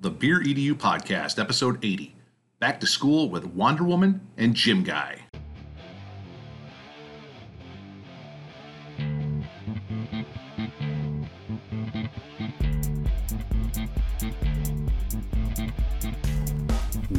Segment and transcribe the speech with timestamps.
[0.00, 2.14] the Beer EDU Podcast, Episode 80
[2.60, 5.22] Back to School with Wander Woman and Gym Guy.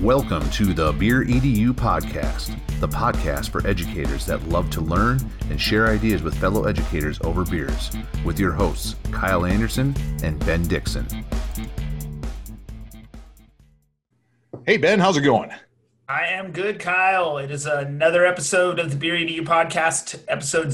[0.02, 5.20] Welcome to the Beer EDU Podcast, the podcast for educators that love to learn
[5.50, 7.92] and share ideas with fellow educators over beers,
[8.24, 9.94] with your hosts, Kyle Anderson
[10.24, 11.06] and Ben Dixon.
[14.70, 15.50] Hey, Ben, how's it going?
[16.08, 17.40] I am good, Kyle.
[17.40, 20.72] It is another episode of the Beer EDU podcast, episode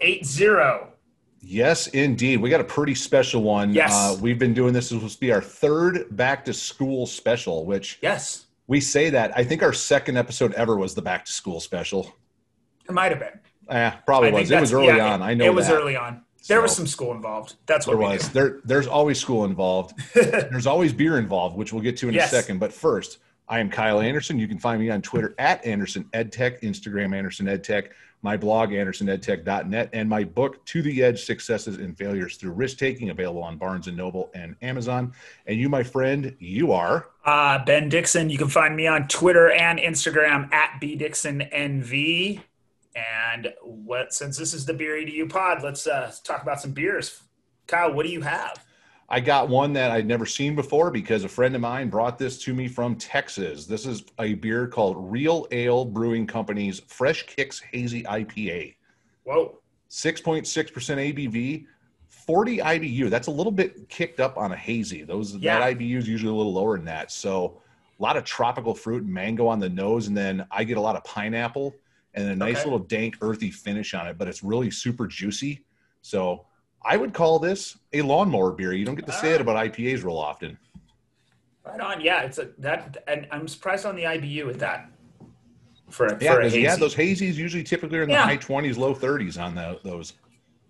[0.00, 0.92] 080.
[1.40, 2.40] Yes, indeed.
[2.40, 3.74] We got a pretty special one.
[3.74, 3.92] Yes.
[3.92, 4.90] Uh, we've been doing this.
[4.90, 9.36] This will be our third back to school special, which Yes, we say that.
[9.36, 12.14] I think our second episode ever was the back to school special.
[12.88, 13.40] it might have been.
[13.68, 14.50] Eh, probably I was.
[14.52, 15.22] It was early yeah, on.
[15.22, 15.74] I know It was that.
[15.74, 16.22] early on.
[16.48, 17.54] There was some school involved.
[17.66, 18.28] That's There what we was.
[18.30, 19.94] There, there's always school involved.
[20.14, 22.32] there's always beer involved, which we'll get to in Yes.
[22.32, 22.58] a second.
[22.58, 24.38] But first, I am Kyle Anderson.
[24.38, 27.88] You can find me on Twitter at Anderson EdTech, Instagram Anderson EdTech,
[28.22, 33.10] my blog AndersonEdTech.net, and my book To the Edge: Successes and Failures Through Risk Taking,
[33.10, 35.12] available on Barnes and Noble and Amazon.
[35.46, 37.10] And you, my friend, you are.
[37.24, 42.40] Uh, ben Dixon, you can find me on Twitter and Instagram at bdixonnv.
[42.96, 47.22] And what since this is the Beer EDU pod, let's uh, talk about some beers.
[47.66, 48.64] Kyle, what do you have?
[49.08, 52.38] I got one that I'd never seen before because a friend of mine brought this
[52.42, 53.66] to me from Texas.
[53.66, 58.74] This is a beer called Real Ale Brewing Company's Fresh Kicks Hazy IPA.
[59.24, 59.58] Whoa.
[59.90, 61.66] 6.6% ABV,
[62.08, 63.08] 40 IBU.
[63.08, 65.04] That's a little bit kicked up on a hazy.
[65.04, 65.60] Those Yeah.
[65.60, 67.12] that IBU is usually a little lower than that.
[67.12, 67.60] So
[67.98, 70.80] a lot of tropical fruit and mango on the nose, and then I get a
[70.80, 71.74] lot of pineapple
[72.16, 72.64] and a nice Okay.
[72.64, 75.62] little dank, earthy finish on it, but it's really super juicy.
[76.02, 76.46] So
[76.84, 78.72] I would call this a lawnmower beer.
[78.72, 79.42] You don't get to say it Ah.
[79.42, 80.56] about IPAs real often.
[81.64, 82.00] Right on.
[82.00, 84.90] Yeah, it's a that and I'm surprised on the IBU with that.
[85.90, 86.62] For, a- Yeah, for a 'cause, hazy.
[86.64, 90.14] yeah, those hazies usually typically are in the high 20s, low 30s on the, those.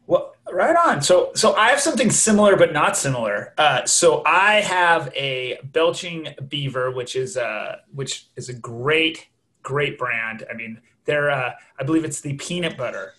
[0.07, 1.01] Well, right on.
[1.03, 3.55] So, so I have something similar, but not similar.
[3.59, 9.29] Uh, so I have a Belching Beaver, which is a which is a great,
[9.63, 10.45] great brand.
[10.51, 13.15] I mean, they're uh, I believe it's the peanut butter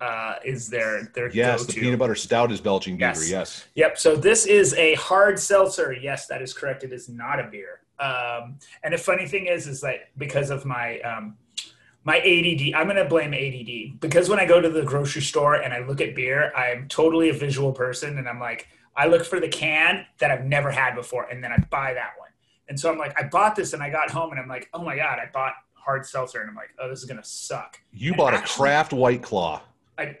[0.00, 1.74] uh, is their their Yes, go-to.
[1.74, 3.20] the peanut butter stout is Belching Beaver.
[3.20, 3.30] Yes.
[3.30, 3.64] Yes.
[3.74, 3.98] Yep.
[3.98, 5.92] So this is a hard seltzer.
[5.92, 6.84] Yes, that is correct.
[6.84, 7.80] It is not a beer.
[7.98, 11.36] Um, and the funny thing is, is that because of my um,
[12.02, 15.54] my ADD, I'm going to blame ADD because when I go to the grocery store
[15.54, 19.24] and I look at beer, I'm totally a visual person, and I'm like, I look
[19.24, 22.28] for the can that I've never had before, and then I buy that one.
[22.68, 24.82] And so I'm like, I bought this, and I got home, and I'm like, oh
[24.82, 27.80] my god, I bought hard seltzer, and I'm like, oh, this is going to suck.
[27.92, 29.62] You And bought a craft white claw.
[29.98, 30.16] I,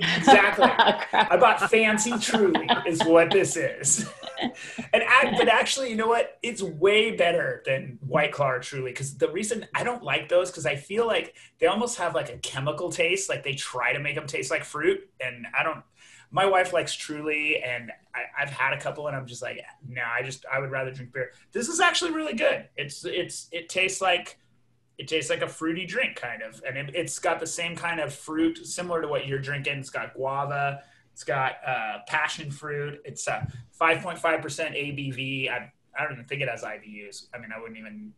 [0.00, 0.66] exactly.
[1.12, 4.08] I bought Fancy Truly, is what this is.
[4.92, 6.38] and I, but actually, you know what?
[6.42, 10.50] It's way better than White Claw or Truly because the reason I don't like those
[10.50, 13.28] because I feel like they almost have like a chemical taste.
[13.28, 15.82] Like they try to make them taste like fruit, and I don't.
[16.30, 20.02] My wife likes Truly, and I, I've had a couple, and I'm just like, no,
[20.02, 21.30] I just I would rather drink beer.
[21.52, 22.68] This is actually really good.
[22.76, 24.38] It's it's it tastes like
[24.98, 26.62] it tastes like a fruity drink kind of.
[26.66, 29.78] And it, it's got the same kind of fruit similar to what you're drinking.
[29.78, 30.82] It's got guava
[31.14, 33.00] it's got uh, passion fruit.
[33.04, 33.46] It's uh,
[33.80, 38.12] 5.5% abv I, I don't even think it has ibus i mean i wouldn't even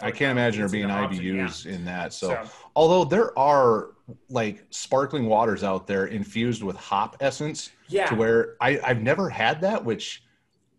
[0.00, 2.12] I can't imagine there being option, IBUs in that.
[2.12, 3.94] So, So- although there are
[4.30, 8.06] like sparkling waters out there infused with hop essence, yeah.
[8.06, 10.22] to where I, I've never had that, which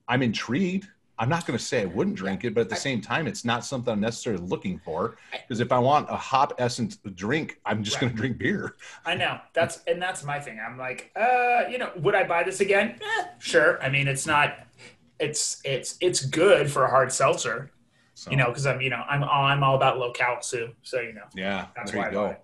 [0.07, 0.87] I'm intrigued.
[1.19, 3.43] I'm not going to say I wouldn't drink it, but at the same time, it's
[3.45, 5.17] not something I'm necessarily looking for.
[5.47, 8.01] Because if I want a hop essence drink, I'm just Right.
[8.01, 8.77] going to drink beer.
[9.05, 10.59] I know that's and that's my thing.
[10.65, 12.99] I'm like, uh, you know, would I buy this again?
[13.01, 13.81] Eh, sure.
[13.83, 14.57] I mean, it's not.
[15.19, 17.73] It's it's it's good for a hard seltzer,
[18.13, 20.69] So, you know, because I'm you know I'm I'm all about low cal too.
[20.81, 22.25] So you know yeah, that's there why you I go.
[22.27, 22.41] it.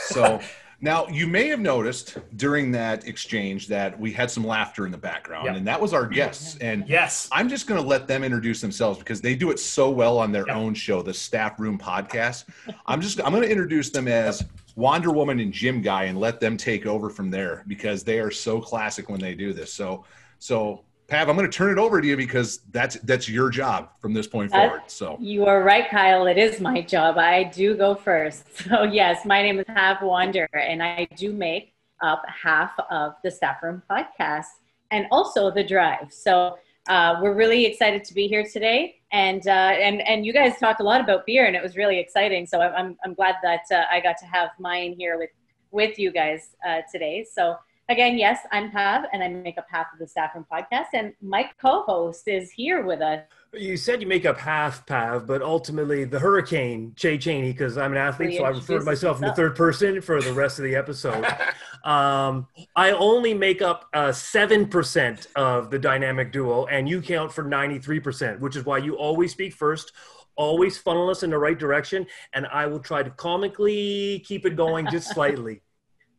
[0.00, 0.50] So
[0.82, 4.98] now you may have noticed during that exchange that we had some laughter in the
[4.98, 5.56] background, Yep.
[5.56, 6.56] and that was our guests.
[6.60, 9.90] And yes, I'm just going to let them introduce themselves because they do it so
[9.90, 10.56] well on their Yep.
[10.56, 12.44] own show, the Staff Room Podcast.
[12.86, 14.44] I'm just I'm going to introduce them as
[14.74, 18.30] Wander Woman and Gym Guy and let them take over from there because they are
[18.32, 19.72] so classic when they do this.
[19.72, 20.04] So
[20.40, 20.82] so
[21.12, 24.14] Pav, I'm going to turn it over to you because that's that's your job from
[24.14, 24.90] this point That's- forward.
[24.90, 26.26] So You are right, Kyle.
[26.26, 27.18] It is my job.
[27.18, 28.46] I do go first.
[28.62, 33.30] So, yes, my name is Pav Wander, and I do make up half of the
[33.30, 34.46] Staff Room podcast
[34.90, 36.10] and also the drive.
[36.10, 36.56] So,
[36.88, 39.00] uh, we're really excited to be here today.
[39.12, 41.98] And, uh, and, and you guys talked a lot about beer, and it was really
[41.98, 42.46] exciting.
[42.46, 45.30] So, I'm, I'm, I'm glad that uh, I got to have mine here with,
[45.72, 47.26] with you guys uh, today.
[47.30, 47.56] So,
[47.92, 51.12] again, yes, I'm Pav, and I make up half of the Staff Room podcast, and
[51.20, 53.20] my co-host is here with us.
[53.52, 57.92] You said you make up half Pav, but ultimately the Hurricane, Chey Cheney, because I'm
[57.92, 60.64] an athlete, so I refer to myself in the third person for the rest of
[60.64, 61.22] the episode.
[61.84, 67.44] um, I only make up uh, 7% of the dynamic duo, and you count for
[67.44, 69.92] 93%, which is why you always speak first,
[70.34, 74.56] always funnel us in the right direction, and I will try to comically keep it
[74.56, 75.60] going just slightly.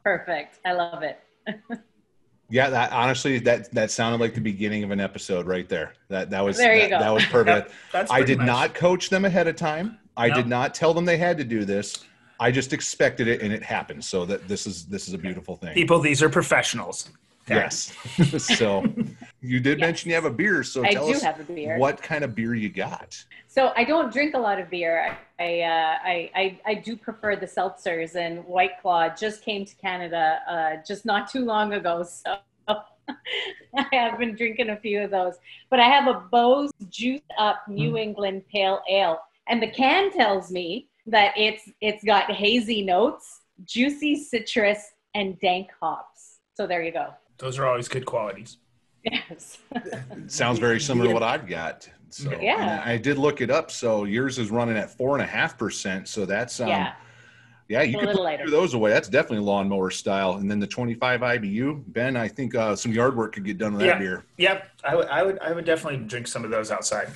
[0.04, 0.60] Perfect.
[0.66, 1.20] I love it.
[2.50, 5.94] Yeah, that honestly, that that sounded like the beginning of an episode right there.
[6.10, 7.00] That that was there you that, go.
[7.00, 7.72] that was perfect.
[7.92, 9.98] That's I did much- not coach them ahead of time.
[10.16, 10.36] I No.
[10.36, 12.06] did not tell them they had to do this.
[12.40, 14.04] I just expected it, and it happened.
[14.06, 15.74] So that this is this is a beautiful thing.
[15.74, 17.10] People, these are professionals.
[17.50, 17.94] Yes.
[18.38, 18.84] so
[19.42, 19.88] you did Yes.
[19.88, 20.64] mention you have a beer.
[20.64, 21.78] So I tell do us have a beer.
[21.78, 23.24] what kind of beer you got.
[23.48, 25.16] So I don't drink a lot of beer.
[25.40, 29.76] I uh, I, I I do prefer the seltzers, and White Claw just came to
[29.76, 32.06] Canada uh, just not too long ago.
[32.66, 32.78] So
[33.76, 35.34] I have been drinking a few of those.
[35.70, 39.20] But I have a Bose Juice Up New England Pale Ale,
[39.50, 45.68] and the can tells me that it's it's got hazy notes, juicy citrus, and dank
[45.82, 46.40] hops.
[46.56, 47.14] So there you go.
[47.38, 48.58] Those are always good qualities.
[49.04, 49.58] Yes.
[50.28, 51.90] Sounds very similar to what I've got.
[52.10, 52.82] So Yeah.
[52.86, 53.70] I did look it up.
[53.72, 56.08] So yours is running at four and a half percent.
[56.08, 56.94] So that's um, yeah.
[57.70, 58.50] Yeah, you A can little put lighter.
[58.50, 58.92] those away.
[58.92, 60.34] That's definitely lawnmower style.
[60.34, 63.74] And then the 25 IBU, Ben, I think uh, some yard work could get done
[63.74, 64.26] with that beer.
[64.38, 67.08] Yep, I would, I would, I would definitely drink some of those outside.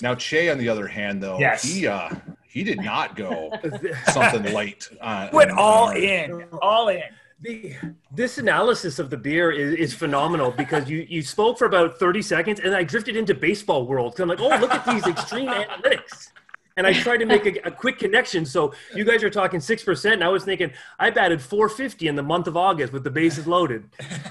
[0.00, 1.64] Now, Chey, on the other hand, though, Yes.
[1.64, 2.10] he uh,
[2.48, 3.50] he did not go
[4.12, 4.88] something light.
[5.00, 7.02] Uh, Went all in, all in.
[7.40, 7.74] The,
[8.10, 12.20] this analysis of the beer is, is phenomenal because you, you spoke for about 30
[12.20, 14.18] seconds and I drifted into baseball world.
[14.18, 16.30] I'm like, oh, look at these extreme analytics.
[16.76, 18.46] And I tried to make a, a quick connection.
[18.46, 20.12] So you guys are talking 6%.
[20.12, 23.46] And I was thinking, I batted 450 in the month of August with the bases
[23.46, 23.84] loaded.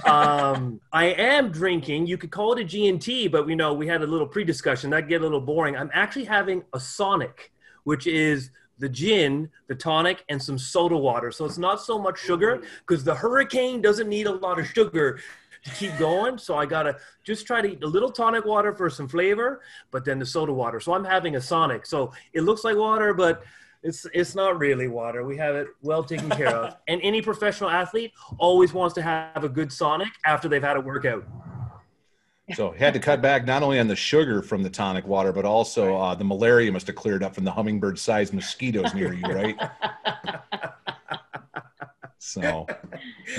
[0.06, 4.02] Um, I am drinking, you could call it a G&T, but we know we had
[4.02, 4.90] a little pre-discussion.
[4.90, 5.76] That get a little boring.
[5.76, 7.52] I'm actually having a Sonic,
[7.84, 11.32] which is the gin, the tonic, and some soda water.
[11.32, 15.20] So it's not so much sugar because the hurricane doesn't need a lot of sugar
[15.64, 16.38] to keep going.
[16.38, 20.06] So I gotta just try to eat a little tonic water for some flavor, but
[20.06, 20.80] then the soda water.
[20.80, 21.86] So I'm having a Sonic.
[21.86, 23.44] So it looks like water, but
[23.84, 25.24] it's it's not really water.
[25.24, 26.76] We have it well taken care of.
[26.88, 30.82] And any professional athlete always wants to have a good Sonic after they've had a
[30.82, 31.26] workout.
[32.56, 35.34] So he had to cut back not only on the sugar from the tonic water,
[35.34, 39.24] but also uh, the malaria must have cleared up from the hummingbird-sized mosquitoes near you,
[39.24, 39.58] right?
[42.20, 42.68] So,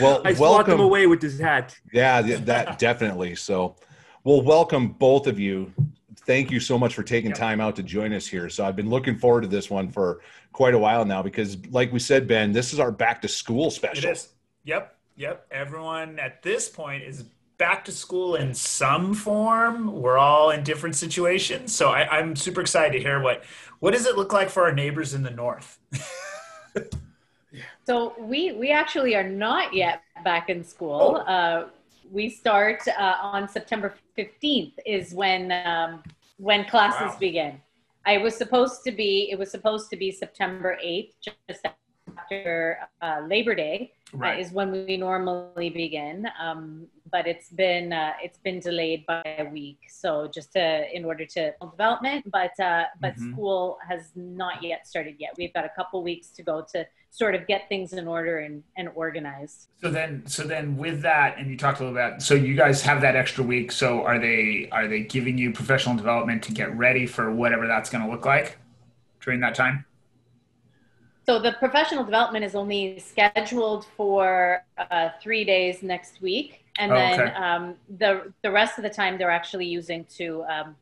[0.00, 1.78] well, I swat them away with this hat.
[1.92, 3.34] Yeah, that definitely.
[3.34, 3.76] So,
[4.24, 5.72] well, welcome both of you.
[6.26, 8.48] Thank you so much for taking time out to join us here.
[8.48, 10.20] So, I've been looking forward to this one for
[10.52, 13.70] quite a while now because, like we said, Ben, this is our back to school
[13.70, 14.10] special.
[14.10, 14.28] is.
[14.64, 15.46] Yep, yep.
[15.50, 17.24] Everyone at this point is
[17.58, 19.92] back to school in some form.
[20.00, 23.44] We're all in different situations, so I, I'm super excited to hear what
[23.80, 25.78] what does it look like for our neighbors in the north.
[27.86, 31.24] So we we actually are not yet back in school.
[31.26, 31.32] Oh.
[31.32, 31.68] Uh,
[32.10, 36.02] we start uh, on September fifteenth is when um,
[36.36, 37.18] when classes Wow.
[37.18, 37.60] begin.
[38.06, 41.66] I was supposed to be it was supposed to be September eighth, just
[42.16, 46.26] after uh, Labor Day uh, is when we normally begin.
[46.40, 49.78] Um, but it's been uh, it's been delayed by a week.
[49.88, 53.32] So just to in order to development, but uh, but Mhm.
[53.32, 55.30] school has not yet started yet.
[55.38, 58.62] We've got a couple weeks to go to sort of get things in order and,
[58.76, 59.68] and organized.
[59.80, 62.82] So then, so then with that, and you talked a little about, so you guys
[62.82, 63.72] have that extra week.
[63.72, 67.88] So are they are they giving you professional development to get ready for whatever that's
[67.90, 68.58] going to look like
[69.20, 69.84] during that time?
[71.26, 76.94] So the professional development is only scheduled for uh, three days next week, and Oh,
[76.94, 77.32] then okay.
[77.34, 80.76] um, the the rest of the time they're actually using to um,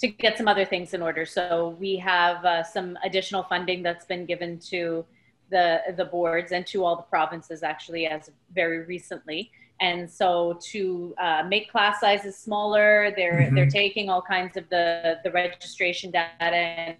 [0.00, 1.24] to get some other things in order.
[1.26, 5.04] So we have uh, some additional funding that's been given to
[5.50, 9.50] the the boards and to all the provinces actually as very recently.
[9.80, 13.54] And so to uh, make class sizes smaller, they're Mhm.
[13.54, 16.96] they're taking all kinds of the the registration data and,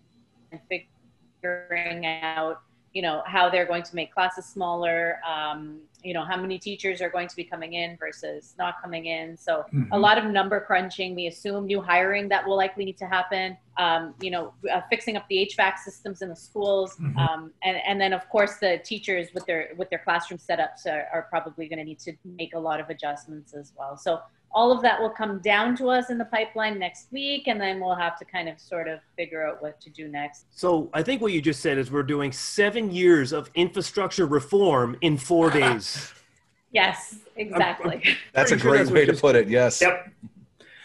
[0.52, 0.60] and
[1.42, 2.60] figuring out
[2.92, 7.00] you know how they're going to make classes smaller um, you know how many teachers
[7.00, 9.36] are going to be coming in versus not coming in.
[9.36, 11.14] So a lot of number crunching.
[11.14, 15.16] We assume new hiring that will likely need to happen um, you know uh, fixing
[15.16, 17.16] up the hvac systems in the schools Mhm.
[17.18, 21.06] um, and, and then of course the teachers with their with their classroom setups are,
[21.12, 23.96] are probably going to need to make a lot of adjustments as well.
[23.96, 24.20] So
[24.54, 27.80] all of that will come down to us in the pipeline next week and then
[27.80, 31.02] we'll have to kind of sort of figure out what to do next So I
[31.02, 35.50] think what you just said is we're doing seven years of infrastructure reform in four
[35.60, 36.12] days.
[36.70, 38.02] Yes, exactly.
[38.32, 39.48] That's a Pretty sure great that's way to just- put it.
[39.48, 39.80] Yes.
[39.80, 40.10] Yep.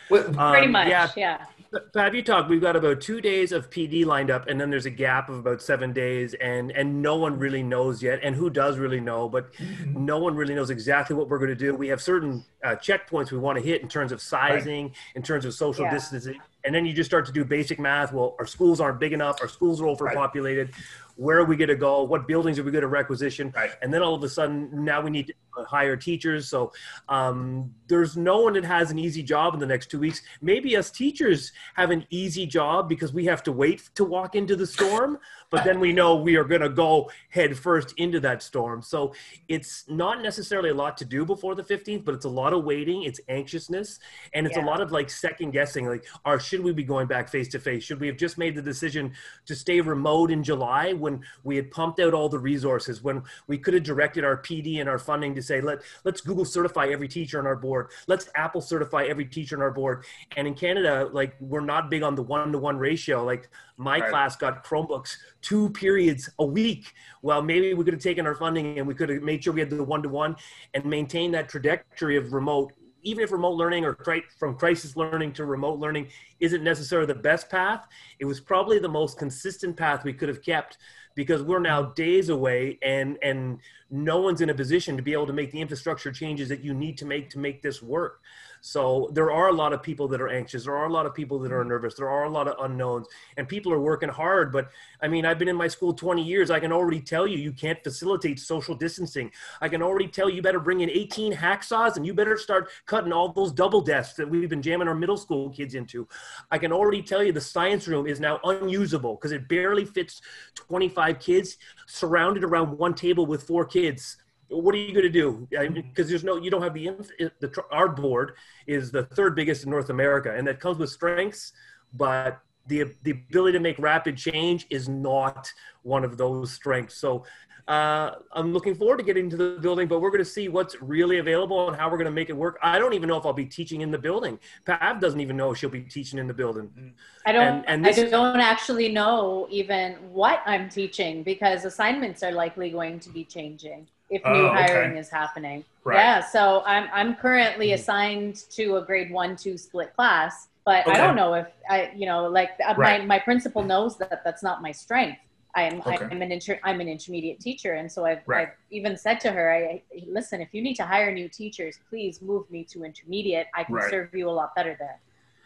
[0.07, 0.87] Pretty Um, much.
[0.87, 1.45] Yeah, Yeah.
[1.93, 2.49] Have you talked?
[2.49, 5.37] We've got about two days of PD lined up, and then there's a gap of
[5.37, 8.19] about seven days, and and no one really knows yet.
[8.23, 9.29] And who does really know?
[9.29, 9.51] But
[9.85, 11.75] no one really knows exactly what we're going to do.
[11.75, 15.45] We have certain uh, checkpoints we want to hit in terms of sizing, in terms
[15.45, 15.91] of social Yeah.
[15.93, 18.13] distancing, and then you just start to do basic math.
[18.13, 19.37] Well, our schools aren't big enough.
[19.41, 20.71] Our schools are overpopulated.
[21.19, 22.03] Where are we going to go?
[22.03, 23.51] What buildings are we going to requisition?
[23.53, 23.71] Right.
[23.81, 25.33] And then all of a sudden, now we need to
[25.65, 26.47] hire teachers.
[26.47, 26.71] So
[27.09, 30.21] um, there's no one that has an easy job in the next two weeks.
[30.41, 34.55] Maybe us teachers have an easy job because we have to wait to walk into
[34.55, 35.17] the storm,
[35.49, 38.81] but then we know we are going to go head first into that storm.
[38.81, 39.13] So
[39.49, 42.63] it's not necessarily a lot to do before the 15th, but it's a lot of
[42.63, 43.99] waiting, it's anxiousness,
[44.33, 44.63] and it's Yeah.
[44.63, 45.85] a lot of like second guessing.
[45.85, 47.83] Like, or should we be going back face to face?
[47.83, 49.11] Should we have just made the decision
[49.47, 51.08] to stay remote in July when
[51.43, 54.89] we had pumped out all the resources, when we could have directed our PD and
[54.89, 58.61] our funding to say, let let's Google certify every teacher on our board, let's Apple
[58.61, 60.05] certify every teacher on our board.
[60.37, 63.23] And in Canada, like we're not big on the one to one ratio.
[63.23, 64.09] Like my Right.
[64.09, 66.93] class got Chromebooks two periods a week.
[67.21, 69.61] Well, maybe we could have taken our funding and we could have made sure we
[69.61, 70.35] had the one to one
[70.73, 72.73] and maintained that trajectory of remote.
[73.03, 73.97] Even if remote learning or
[74.37, 76.07] from crisis learning to remote learning
[76.39, 77.87] isn't necessarily the best path,
[78.19, 80.77] it was probably the most consistent path we could have kept
[81.15, 85.27] because we're now days away and and no one's in a position to be able
[85.27, 88.21] to make the infrastructure changes that you need to make to make this work
[88.61, 90.65] so there are a lot of people that are anxious.
[90.65, 91.69] There are a lot of people that are mm-hmm.
[91.69, 91.93] nervous.
[91.95, 94.69] There are a lot of unknowns and people are working hard but
[95.01, 96.51] i mean i've been in my school 20 years.
[96.51, 99.31] I can already tell you you can't facilitate social distancing.
[99.61, 103.11] I can already tell you better bring in 18 hacksaws and you better start cutting
[103.11, 106.07] all those double desks that we've been jamming our middle school kids into.
[106.51, 110.21] I can already tell you the science room is now unusable because it barely fits
[110.55, 114.17] 25 kids surrounded around one table with four kids
[114.49, 117.63] what are you going to do because there's no you don't have the, inf- the
[117.71, 118.33] our board
[118.67, 121.53] is the third biggest in north america and that comes with strengths
[121.93, 125.51] but the the ability to make rapid change is not
[125.83, 127.23] one of those strengths so
[127.67, 130.75] uh, I'm looking forward to getting to the building, but we're going to see what's
[130.81, 132.57] really available and how we're going to make it work.
[132.63, 134.39] I don't even know if I'll be teaching in the building.
[134.65, 136.95] Pav doesn't even know if she'll be teaching in the building.
[137.27, 137.63] I don't.
[137.67, 142.99] And- and I don't actually know even what I'm teaching because assignments are likely going
[143.01, 144.61] to be changing if new Oh, okay.
[144.63, 145.63] hiring is happening.
[145.83, 145.97] Right.
[145.97, 146.21] Yeah.
[146.21, 147.75] So I'm I'm currently Mm-hmm.
[147.75, 152.05] assigned to a grade one two split class, but I don't know if I you
[152.05, 153.01] know like uh, Right.
[153.01, 155.19] my my principal knows that that's not my strength.
[155.55, 155.97] I'm Okay.
[156.11, 158.49] I'm an inter- I'm an intermediate teacher, and so I've, Right.
[158.49, 159.59] I've even said to her, I,
[159.95, 163.47] I listen if you need to hire new teachers, please move me to intermediate.
[163.55, 164.99] I can serve you a lot better there.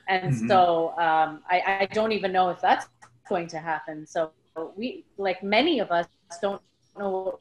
[0.08, 0.48] And Mhm.
[0.48, 2.88] so um, I, I don't even know if that's
[3.30, 4.06] going to happen.
[4.06, 4.32] So
[4.76, 6.08] we, like many of us,
[6.42, 6.62] don't
[6.98, 7.40] know what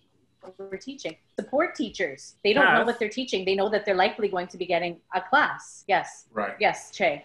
[0.58, 1.16] we're teaching.
[1.38, 3.44] Support teachers, they don't know what they're teaching.
[3.44, 5.84] They know that they're likely going to be getting a class.
[5.88, 6.54] Yes, Right.
[6.60, 7.24] yes, Chey.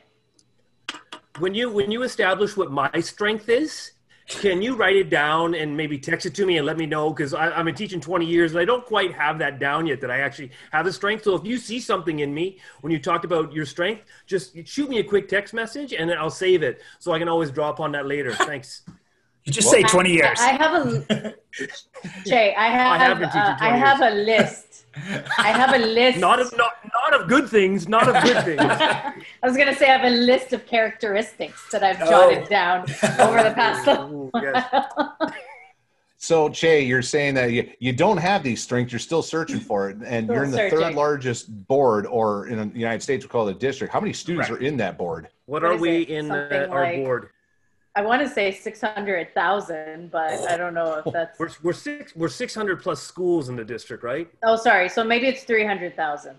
[1.40, 3.92] when you when you establish what my strength is
[4.28, 7.12] can you write it down and maybe text it to me and let me know
[7.12, 10.10] because i've been teaching 20 years and i don't quite have that down yet that
[10.12, 13.24] i actually have a strength so if you see something in me when you talked
[13.24, 16.82] about your strength just shoot me a quick text message and then i'll save it
[17.00, 18.82] so i can always draw upon that later thanks
[19.48, 20.38] You just say 20 years.
[20.42, 20.74] I have
[21.10, 21.34] a
[22.26, 22.54] Chey.
[22.54, 23.18] I have.
[23.18, 24.86] have uh, I 20 have a list.
[25.40, 26.20] I have a list.
[26.20, 29.14] not of not, not of good things not of good things I
[29.44, 32.10] was gonna say I have a list of characteristics that I've Oh.
[32.10, 32.82] jotted down
[33.20, 33.88] over the past.
[34.12, 34.68] Ooh, yes.
[36.20, 39.90] So, Chey, you're saying that you, you don't have these strengths, you're still searching for
[39.92, 40.80] it, and Still you're in the searching.
[40.80, 43.94] third largest board, or in the United States, we call it a district.
[43.94, 44.60] How many students Right.
[44.60, 45.30] are in that board?
[45.46, 46.10] what What are we it?
[46.10, 47.30] in uh, Something our like- board
[47.98, 51.40] I want to say six hundred thousand, but I don't know if oh, that's.
[51.40, 54.88] we're, we're six we're 600 plus schools in the district right Oh, sorry.
[54.88, 56.36] So maybe it's three hundred thousand.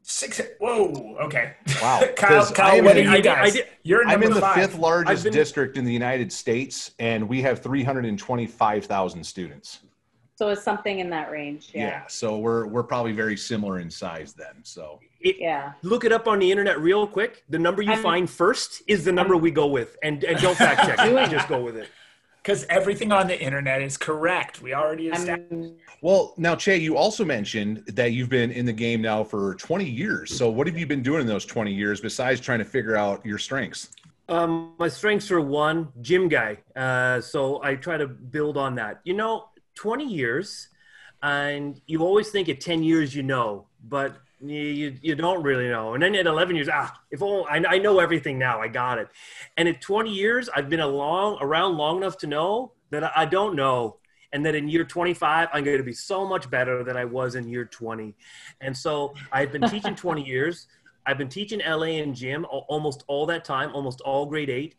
[0.00, 0.40] Six.
[0.58, 1.16] Whoa.
[1.20, 1.52] Okay.
[1.82, 2.00] Wow.
[2.16, 3.52] Kyle, 'Cause I Kyle am what are in- you I I guys?
[3.52, 4.54] did- You're I'm in the five.
[4.54, 9.80] fifth largest been- district in the United States, and we have 325,000 students.
[10.36, 11.72] So it's something in that range.
[11.74, 11.86] Yeah.
[11.88, 12.02] Yeah.
[12.08, 14.62] so we're we're probably very similar in size then.
[14.62, 15.72] So It- Yeah.
[15.82, 17.42] look it up on the internet real quick.
[17.48, 20.56] The number you I'm- find first is the number we go with, and, and don't
[20.56, 21.30] fact check Doing it.
[21.30, 21.88] Just go with it.
[22.42, 24.62] Because everything on the internet is correct.
[24.62, 25.50] We already established.
[25.50, 29.56] I'm, Well, now, Chey, you also mentioned that you've been in the game now for
[29.56, 30.32] 20 years.
[30.36, 33.26] So, what have you been doing in those 20 years besides trying to figure out
[33.26, 33.90] your strengths?
[34.28, 36.58] Um, my strengths are one, gym guy.
[36.76, 39.00] Uh, so I try to build on that.
[39.02, 40.68] You know, 20 years,
[41.22, 45.68] and you always think at 10 years you know, but you, you, you don't really
[45.68, 45.94] know.
[45.94, 48.98] And then at 11 years, ah, if only, I, I know everything now, I got
[48.98, 49.08] it.
[49.56, 53.24] And at 20 years, I've been along around long enough to know that I, I
[53.24, 53.98] don't know.
[54.32, 57.36] and that in year 25 i'm going to be so much better than i was
[57.36, 58.14] in year 20
[58.60, 60.66] and so i've been teaching 20 years
[61.06, 64.74] i've been teaching la and gym almost all that time almost all grade 8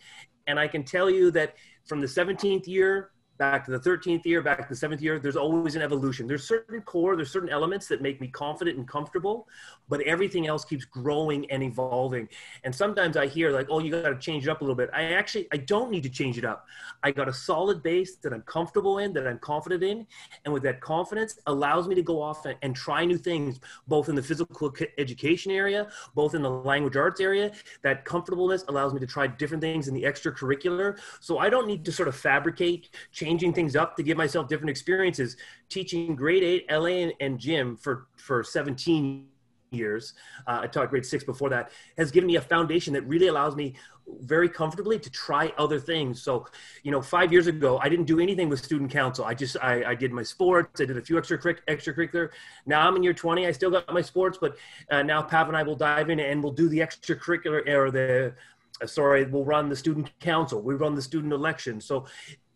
[0.48, 4.42] and i can tell you that from the 17th year back to the 13th year,
[4.42, 6.28] back to the seventh year, there's always an evolution.
[6.28, 9.48] There's certain core, there's certain elements that make me confident and comfortable,
[9.90, 12.28] but everything else keeps growing and evolving.
[12.64, 14.90] And sometimes I hear like, oh, you got to change it up a little bit.
[14.94, 16.66] I actually, I don't need to change it up.
[17.04, 20.08] I got a solid base that I'm comfortable in, that I'm confident in.
[20.46, 24.10] And with that confidence allows me to go off and, and try new things, both
[24.10, 27.52] in the physical education area, both in the language arts area.
[27.84, 30.98] That comfortableness allows me to try different things in the extracurricular.
[31.20, 34.48] So I don't need to sort of fabricate, change changing things up to give myself
[34.48, 35.36] different experiences.
[35.70, 39.28] Teaching grade eight LA and, and gym for for 17
[39.72, 40.14] years,
[40.48, 43.54] uh, I taught grade six before that, has given me a foundation that really allows
[43.58, 43.76] me
[44.22, 46.22] very comfortably to try other things.
[46.22, 46.46] So,
[46.84, 49.26] you know, five years ago, I didn't do anything with student council.
[49.26, 50.80] I just, I, I did my sports.
[50.80, 52.30] I did a few extra extracurricular.
[52.66, 53.46] Now I'm in year 20.
[53.46, 54.56] I still got my sports, but
[54.90, 58.34] uh, now Pav and I will dive in and we'll do the extracurricular or the,
[58.82, 60.62] uh, sorry, we'll run the student council.
[60.62, 61.82] We run the student election.
[61.82, 62.06] So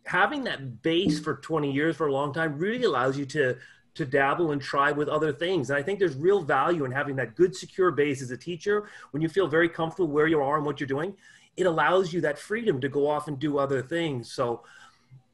[0.04, 3.56] having that base for 20 years for a long time really allows you to
[3.94, 5.68] to dabble and try with other things.
[5.68, 8.88] And I think there's real value in having that good, secure base as a teacher.
[9.10, 11.14] When you feel very comfortable where you are and what you're doing,
[11.58, 14.32] it allows you that freedom to go off and do other things.
[14.32, 14.62] So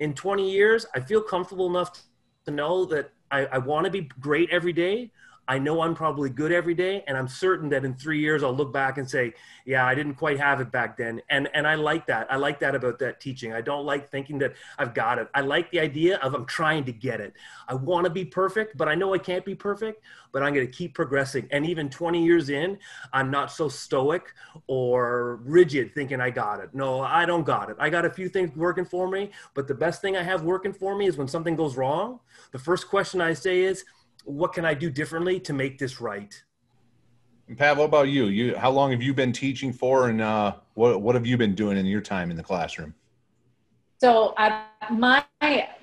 [0.01, 2.03] in 20 years, I feel comfortable enough
[2.47, 5.13] to know that I, I want to be great every day,
[5.49, 8.55] I know I'm probably good every day, and I'm certain that in three years I'll
[8.55, 9.33] look back and say,
[9.65, 12.31] "Yeah, I didn't quite have it back then." And and I like that.
[12.31, 13.55] I like that about that teaching.
[13.55, 15.29] I don't like thinking that I've got it.
[15.35, 17.33] I like the idea of I'm trying to get it.
[17.67, 20.05] I want to be perfect, but I know I can't be perfect.
[20.31, 21.49] But I'm going to keep progressing.
[21.51, 22.79] And even 20 years in,
[23.15, 24.35] I'm not so stoic
[24.67, 26.75] or rigid, thinking I got it.
[26.75, 27.77] No, I don't got it.
[27.79, 30.75] I got a few things working for me, but the best thing I have working
[30.75, 32.21] for me is when something goes wrong.
[32.53, 33.85] The first question I say is
[34.25, 36.43] what can I do differently to make this right?
[37.49, 38.27] And Pav, what about you?
[38.27, 41.55] You, how long have you been teaching for, and uh, what what have you been
[41.55, 42.95] doing in your time in the classroom?
[44.01, 45.25] So uh, my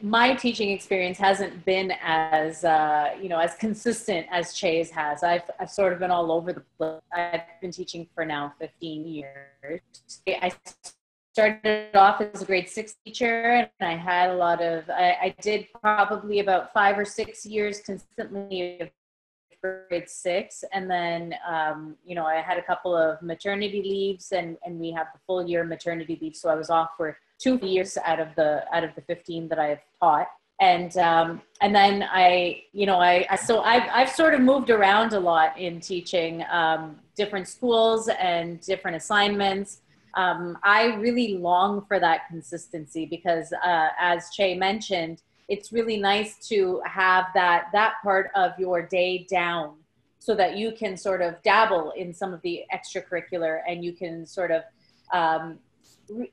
[0.02, 5.24] my teaching experience hasn't been as uh, you know as consistent as Chey's has.
[5.24, 7.02] I've I've sort of been all over the place.
[7.12, 9.82] I've been teaching for now 15 years.
[10.28, 10.54] I
[11.36, 15.36] started off as a grade six teacher and I had a lot of, I, I
[15.42, 18.90] did probably about five or six years consistently
[19.62, 20.64] grade six.
[20.72, 24.94] And then, um, you know, I had a couple of maternity leaves and, and we
[24.94, 26.38] have the full year maternity leave.
[26.38, 29.60] So I was off for two years out of the, out of the 15 that
[29.60, 30.28] I've taught.
[30.62, 34.70] And, um, and then I, you know, I, I so I've, I've sort of moved
[34.70, 39.82] around a lot in teaching um, different schools and different assignments
[40.16, 46.48] um, I really long for that consistency because, uh, as Chey mentioned, it's really nice
[46.48, 49.76] to have that that part of your day down
[50.20, 54.26] so that you can sort of dabble in some of the extracurricular and you can
[54.26, 54.64] sort of
[55.14, 55.60] um,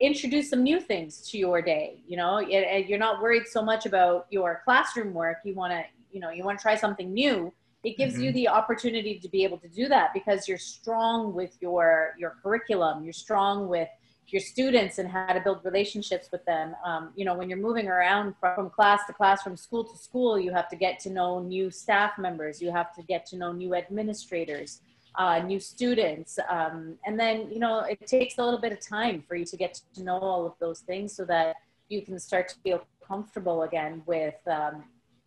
[0.01, 2.39] introduce some new things to your day you know?
[2.39, 5.39] You're not worried so much about your classroom work.
[5.45, 7.53] You want to you know you want to try something new
[7.85, 8.25] it gives mm-hmm.
[8.25, 12.37] you the opportunity to be able to do that because you're strong with your your
[12.43, 13.05] curriculum.
[13.05, 13.89] You're strong with
[14.29, 16.75] your students and how to build relationships with them.
[16.85, 20.39] Um, you know when you're moving around from, class to class from school to school
[20.39, 22.63] you have to get to know new staff members.
[22.63, 24.81] You have to get to know new administrators
[25.17, 26.39] uh, new students.
[26.49, 29.57] Um, and then you know it takes a little bit of time for you to
[29.57, 31.57] get to know all of those things so that
[31.89, 34.85] you can start to feel comfortable again with um,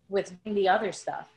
[0.10, 1.30] with the other stuff.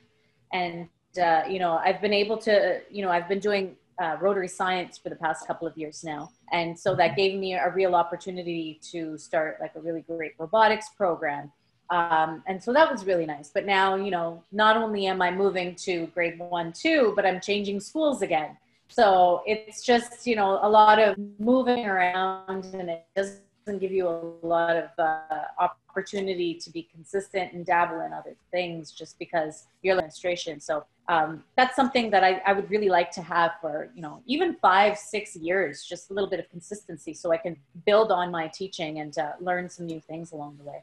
[0.52, 4.48] And uh, you know, I've been able to, you know, I've been doing uh, Rotary
[4.48, 6.30] Science for the past couple of years now.
[6.52, 10.90] And so that gave me a real opportunity to start like a really great robotics
[10.96, 11.52] program.
[11.90, 13.50] Um, and so that was really nice.
[13.52, 17.40] But now, you know, not only am I moving to grade one, two, but I'm
[17.40, 18.56] changing schools again.
[18.88, 23.42] So it's just, you know, a lot of moving around and it doesn't
[23.76, 25.20] give you a lot of uh,
[25.58, 30.60] opportunity to be consistent and dabble in other things just because you're administration.
[30.60, 34.22] So um, that's something that I, I would really like to have for, you know,
[34.26, 38.30] even five, six years, just a little bit of consistency so I can build on
[38.30, 40.82] my teaching and uh, learn some new things along the way.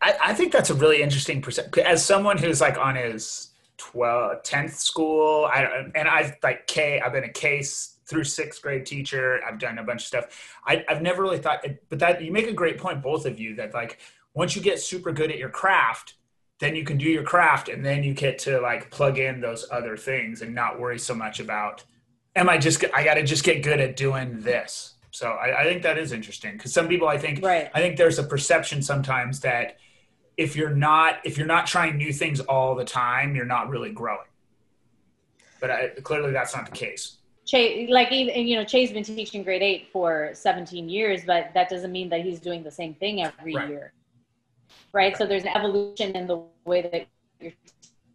[0.00, 1.76] I, I think that's a really interesting percent.
[1.78, 7.12] As someone who's like on his 12, 10th school, I, and I've like K, I've
[7.12, 9.40] been a case through sixth grade teacher.
[9.46, 10.54] I've done a bunch of stuff.
[10.66, 13.54] I, I've never really thought, but that you make a great point, both of you,
[13.56, 13.98] that like
[14.34, 16.14] once you get super good at your craft,
[16.58, 19.66] then you can do your craft and then you get to like plug in those
[19.70, 21.84] other things and not worry so much about
[22.34, 25.82] am i just i gotta just get good at doing this so i, I think
[25.82, 27.70] that is interesting because some people i think right.
[27.74, 29.76] i think there's a perception sometimes that
[30.36, 33.90] if you're not if you're not trying new things all the time, you're not really
[33.90, 34.26] growing.
[35.60, 37.16] But I, clearly, that's not the case.
[37.46, 41.68] Chey, like even you know, Chey's been teaching grade eight for 17 years, but that
[41.68, 43.68] doesn't mean that he's doing the same thing every Right.
[43.68, 43.92] year,
[44.92, 45.16] right?
[45.16, 47.08] So there's an evolution in the way that
[47.40, 47.52] you're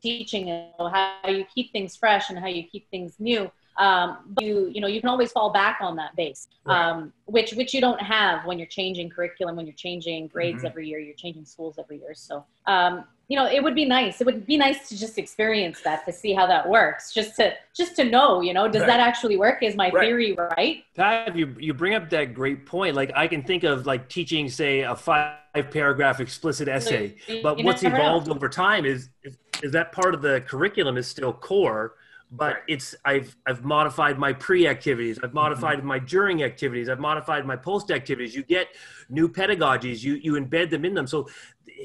[0.01, 3.51] teaching and how you keep things fresh and how you keep things new.
[3.77, 6.89] Um, you you know you can always fall back on that base, Right.
[6.89, 10.67] um, which which you don't have when you're changing curriculum, when you're changing grades Mhm.
[10.67, 12.13] every year, you're changing schools every year.
[12.13, 14.19] So um, you know it would be nice.
[14.21, 17.53] It would be nice to just experience that to see how that works, just to
[17.73, 18.41] just to know.
[18.41, 18.87] You know, does Right.
[18.91, 19.63] that actually work?
[19.63, 20.03] Is my Right.
[20.05, 20.83] theory right?
[20.97, 22.93] Pav, you you bring up that great point.
[23.01, 27.63] Like I can think of like teaching, say, a five paragraph explicit essay, but You
[27.63, 28.03] what's never know.
[28.03, 31.95] evolved over time is, is is that part of the curriculum is still core,
[32.31, 32.63] but Right.
[32.67, 35.25] it's I've I've modified my pre activities, Mm-hmm.
[35.27, 38.35] I've modified my during activities, I've modified my post activities.
[38.35, 38.67] You get
[39.09, 41.07] new pedagogies, you you embed them in them.
[41.07, 41.27] So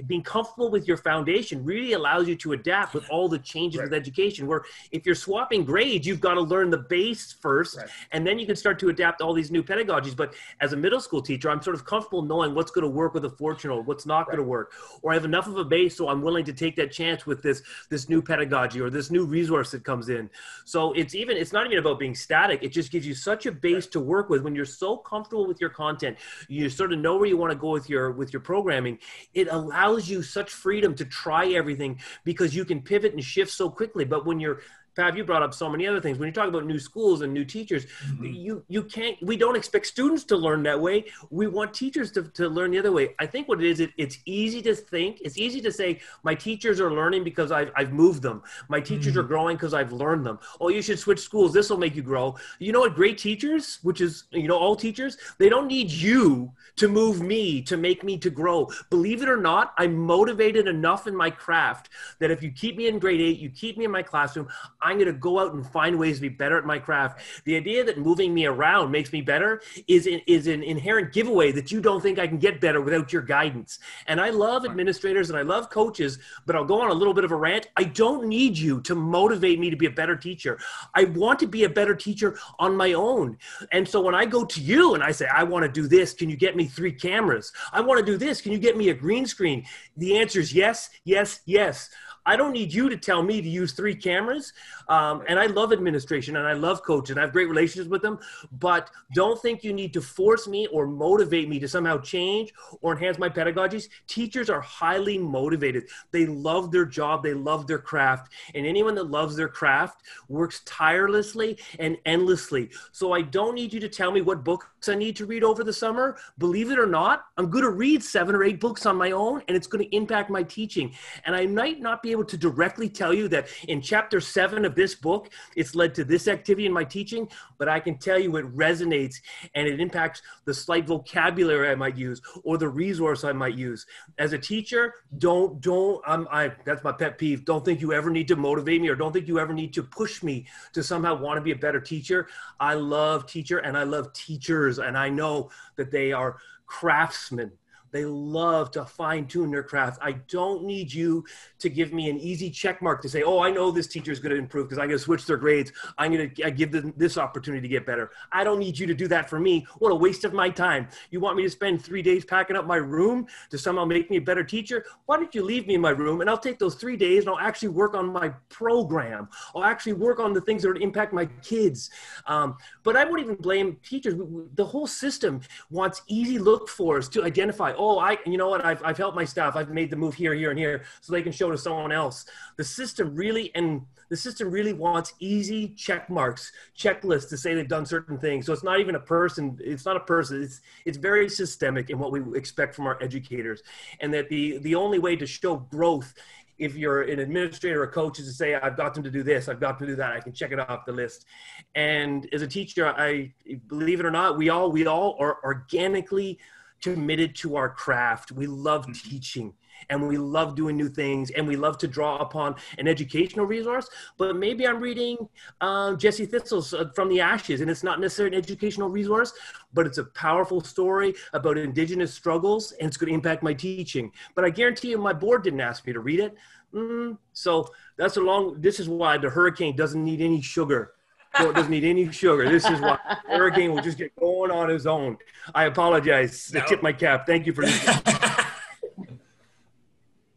[0.06, 3.86] being comfortable with your foundation really allows you to adapt with all the changes Right.
[3.90, 4.46] with education.
[4.46, 7.88] Where if you're swapping grades, you've got to learn the base first, Right.
[8.12, 10.16] and then you can start to adapt all these new pedagogies.
[10.16, 13.14] But as a middle school teacher, I'm sort of comfortable knowing what's going to work
[13.14, 14.72] with a fortune or what's not going to work,
[15.02, 17.42] or I have enough of a base so I'm willing to take that chance with
[17.42, 20.28] this this new pedagogy or this new resource that comes in.
[20.64, 22.62] So it's even it's not even about being static.
[22.62, 25.60] It just gives you such a base to work with when you're so comfortable with
[25.60, 26.18] your content.
[26.48, 28.98] You sort of know where you want to go with your with your programming.
[29.34, 29.75] It allows
[30.08, 34.04] you such freedom to try everything because you can pivot and shift so quickly.
[34.04, 34.60] But when you're
[34.96, 36.18] Pav, you brought up so many other things.
[36.18, 38.24] When you talk about new schools and new teachers, mm-hmm.
[38.24, 39.16] you you can't.
[39.22, 41.04] We don't expect students to learn that way.
[41.30, 43.14] We want teachers to, to learn the other way.
[43.18, 45.20] I think what it is, it, it's easy to think.
[45.20, 48.42] It's easy to say my teachers are learning because I've I've moved them.
[48.68, 49.28] My teachers are mm-hmm.
[49.28, 50.38] growing because I've learned them.
[50.60, 51.52] Oh, you should switch schools.
[51.52, 52.36] This will make you grow.
[52.58, 52.94] You know what?
[52.94, 57.60] Great teachers, which is you know all teachers, they don't need you to move me
[57.62, 58.70] to make me to grow.
[58.88, 62.86] Believe it or not, I'm motivated enough in my craft that if you keep me
[62.88, 64.48] in grade eight, you keep me in my classroom,
[64.86, 67.20] I'm going to go out and find ways to be better at my craft.
[67.44, 71.50] The idea that moving me around makes me better is an, is an inherent giveaway
[71.52, 73.80] that you don't think I can get better without your guidance.
[74.06, 77.24] And I love administrators and I love coaches, but I'll go on a little bit
[77.24, 77.66] of a rant.
[77.76, 80.58] I don't need you to motivate me to be a better teacher.
[80.94, 83.38] I want to be a better teacher on my own.
[83.72, 86.12] And so when I go to you and I say, I want to do this,
[86.12, 87.52] can you get me three cameras?
[87.72, 89.66] I want to do this, can you get me a green screen?
[89.96, 91.90] The answer is yes, yes, yes.
[92.26, 94.52] I don't need you to tell me to use three cameras.
[94.88, 98.18] Um, and I love administration and I love coaches I have great relationships with them.
[98.58, 102.92] But don't think you need to force me or motivate me to somehow change or
[102.92, 103.88] enhance my pedagogies.
[104.06, 105.84] Teachers are highly motivated.
[106.10, 108.32] They love their job, they love their craft.
[108.54, 112.70] And anyone that loves their craft works tirelessly and endlessly.
[112.92, 114.44] So I don't need you to tell me what
[114.86, 116.16] books I need to read over the summer.
[116.38, 119.42] Believe it or not, I'm going to read seven or eight books on my own
[119.48, 120.92] and it's going to impact my teaching.
[121.24, 124.74] And I might not be able to directly tell you that in chapter seven of
[124.74, 128.36] this book, it's led to this activity in my teaching, but I can tell you
[128.36, 129.16] it resonates
[129.54, 133.86] and it impacts the slight vocabulary I might use or the resource I might use.
[134.18, 137.44] As a teacher, don't, don't, I'm, I, that's my pet peeve.
[137.44, 139.82] Don't think you ever need to motivate me or don't think you ever need to
[139.82, 142.28] push me to somehow want to be a better teacher.
[142.60, 147.52] I love teacher and I love teachers and I know that they are craftsmen.
[147.96, 150.00] They love to fine tune their craft.
[150.02, 151.24] I don't need you
[151.60, 154.20] to give me an easy check mark to say, oh, I know this teacher is
[154.20, 155.72] going to improve because I'm going to switch their grades.
[155.96, 158.10] I'm going to give them this opportunity to get better.
[158.30, 159.66] I don't need you to do that for me.
[159.78, 160.88] What a waste of my time.
[161.10, 164.18] You want me to spend three days packing up my room to somehow make me
[164.18, 164.84] a better teacher?
[165.06, 167.30] Why don't you leave me in my room and I'll take those three days and
[167.30, 169.30] I'll actually work on my program.
[169.54, 171.88] I'll actually work on the things that would impact my kids.
[172.26, 174.16] Um, but I wouldn't even blame teachers.
[174.54, 178.64] The whole system wants easy look fors to identify, oh, Oh, I, you know what,
[178.64, 179.54] I've, I've helped my staff.
[179.54, 182.26] I've made the move here, here, and here so they can show to someone else.
[182.56, 187.68] The system really, and the system really wants easy check marks, checklists to say they've
[187.68, 188.46] done certain things.
[188.46, 192.00] So it's not even a person, it's not a person, it's, it's very systemic in
[192.00, 193.62] what we expect from our educators.
[194.00, 196.12] And that the, the only way to show growth
[196.58, 199.46] if you're an administrator or coach is to say i've got them to do this
[199.46, 201.26] i've got to do that i can check it off the list
[201.74, 203.30] and as a teacher i
[203.68, 206.38] believe it or not we all we all are organically
[206.82, 208.32] committed to our craft.
[208.32, 209.54] We love teaching
[209.90, 213.88] and we love doing new things and we love to draw upon an educational resource.
[214.18, 215.16] But maybe i'm reading
[215.60, 219.32] um, jesse thistle's uh, from the ashes and it's not necessarily an educational resource
[219.74, 224.10] but it's a powerful story about indigenous struggles and it's going to impact my teaching.
[224.34, 226.36] But i guarantee you my board didn't ask me to read it.
[226.74, 230.92] Mm, so that's a long this is why the hurricane doesn't need any sugar
[231.40, 232.48] it doesn't need any sugar.
[232.48, 235.16] This is why Hurricane will just get going on his own.
[235.54, 236.52] I apologize.
[236.54, 236.66] I No.
[236.66, 237.26] tip my cap.
[237.26, 237.96] Thank you for listening.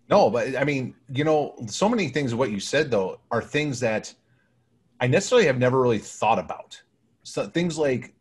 [0.10, 3.42] No, but I mean, you know, so many things of what you said though are
[3.42, 4.12] things that
[5.00, 6.82] I necessarily have never really thought about.
[7.24, 8.16] So things like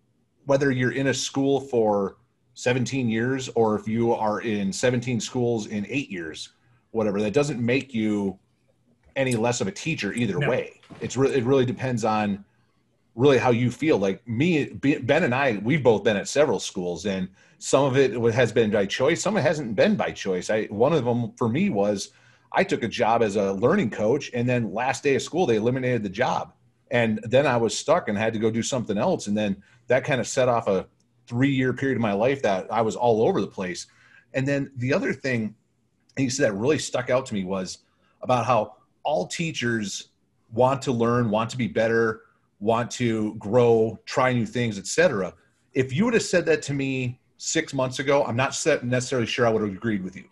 [0.45, 2.17] whether you're in a school for
[2.55, 6.51] 17 years or if you are in 17 schools in eight years,
[6.91, 8.39] whatever, that doesn't make you
[9.17, 10.49] any less of a teacher either no.
[10.49, 10.81] way.
[11.01, 12.45] It's really it really depends on
[13.19, 13.99] really how you feel.
[13.99, 17.29] Like me, Ben and I, we've both been at several schools, and
[17.59, 19.21] some of it has been by choice.
[19.21, 20.49] Some of it hasn't been by choice.
[20.49, 22.13] I one of them for me was
[22.53, 25.57] I took a job as a learning coach, and then last day of school they
[25.57, 26.53] eliminated the job,
[26.93, 30.05] and then I was stuck and had to go do something else, and then that
[30.05, 30.87] kind of set off a
[31.27, 33.89] three year period of my life that I was all over the place.
[34.33, 35.55] And then the other thing
[36.17, 37.79] he said that really stuck out to me was
[38.23, 40.11] about how all teachers
[40.53, 42.23] want to learn, want to be better,
[42.61, 45.35] want to grow, try new things, etc.
[45.75, 49.47] If you would have said that to me six months ago, I'm not necessarily sure
[49.47, 50.25] I would have agreed with you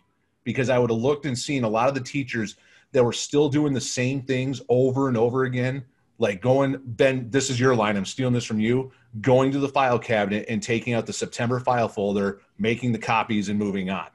[0.43, 2.55] because I would have looked and seen a lot of the teachers
[2.91, 5.83] that were still doing the same things over and over again,
[6.19, 7.97] like going, Ben, this is your line.
[7.97, 8.91] I'm stealing this from you.
[9.21, 13.49] Going to the file cabinet and taking out the September file folder, making the copies,
[13.49, 14.07] and moving on.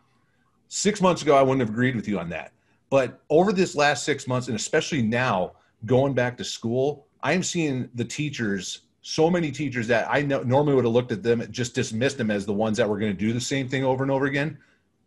[0.69, 2.53] Six months ago, I wouldn't have agreed with you on that.
[2.89, 5.53] But over this last six months, and especially now,
[5.87, 10.43] going back to school, I am seeing the teachers, so many teachers that I know,
[10.43, 13.13] normally would have looked at them, just dismissed them as the ones that were going
[13.13, 14.59] to do the same thing over and over again.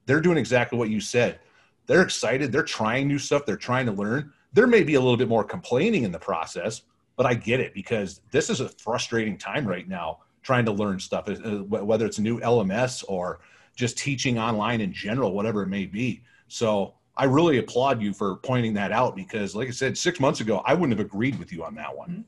[0.06, 1.40] They're doing exactly what you said.
[1.88, 2.52] They're excited.
[2.52, 3.46] They're trying new stuff.
[3.46, 4.32] They're trying to learn.
[4.54, 6.82] There may be a little bit more complaining in the process,
[7.16, 11.00] but I get it because this is a frustrating time right now trying to learn
[11.00, 13.40] stuff, uh, whether it's a new LMS or
[13.76, 16.24] just teaching online in general, whatever it may be.
[16.48, 20.42] So I really applaud you for pointing that out because, like I said, six months
[20.42, 22.26] ago, I wouldn't have agreed with you on that one.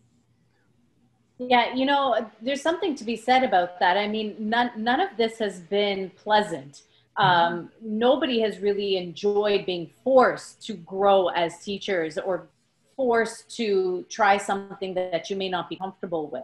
[1.39, 3.97] Yeah, you know, there's something to be said about that.
[3.97, 6.83] I mean, none, none of this has been pleasant.
[7.17, 12.47] Um, nobody has really enjoyed being forced to grow as teachers or
[12.95, 16.43] forced to try something that you may not be comfortable with.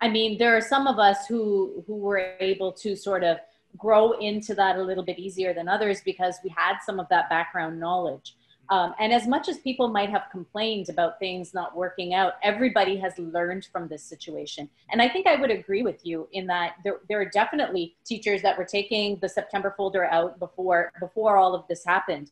[0.00, 3.38] I mean, there are some of us who who were able to sort of
[3.78, 7.28] grow into that a little bit easier than others because we had some of that
[7.28, 8.36] background knowledge.
[8.68, 12.96] Um, and as much as people might have complained about things not working out, everybody
[12.96, 14.68] has learned from this situation.
[14.90, 18.40] And I think I would agree with you in that there, there are definitely teachers
[18.42, 22.30] that were taking the September folder out before before all of this happened.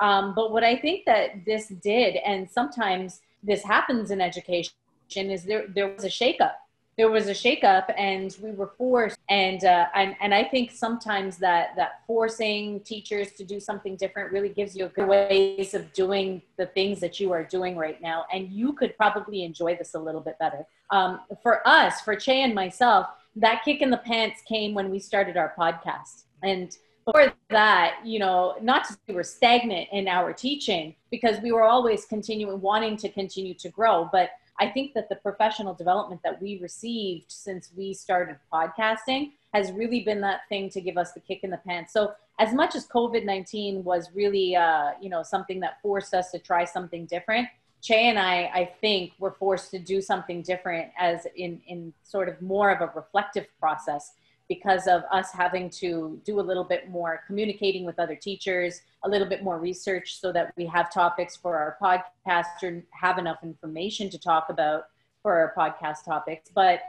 [0.00, 4.72] Um, but what I think that this did, and sometimes this happens in education,
[5.14, 6.54] is there there was a shakeup
[6.96, 11.38] there was a shakeup and we were forced and uh, and and I think sometimes
[11.38, 15.92] that that forcing teachers to do something different really gives you a good ways of
[15.92, 19.94] doing the things that you are doing right now and you could probably enjoy this
[19.94, 20.66] a little bit better.
[20.90, 24.98] Um, for us for Chey and myself that kick in the pants came when we
[24.98, 26.24] started our podcast.
[26.42, 31.52] And before that, you know, not to we were stagnant in our teaching because we
[31.52, 36.20] were always continuing wanting to continue to grow, but I think that the professional development
[36.22, 41.12] that we received since we started podcasting has really been that thing to give us
[41.12, 41.92] the kick in the pants.
[41.92, 46.38] So as much as COVID-19 was really, uh, you know, something that forced us to
[46.38, 47.48] try something different,
[47.82, 52.28] Chey and I, I think, were forced to do something different as in, in sort
[52.28, 54.12] of more of a reflective process
[54.54, 59.08] because of us having to do a little bit more communicating with other teachers, a
[59.08, 63.40] little bit more research so that we have topics for our podcast or have enough
[63.42, 64.84] information to talk about
[65.22, 66.50] for our podcast topics.
[66.54, 66.80] But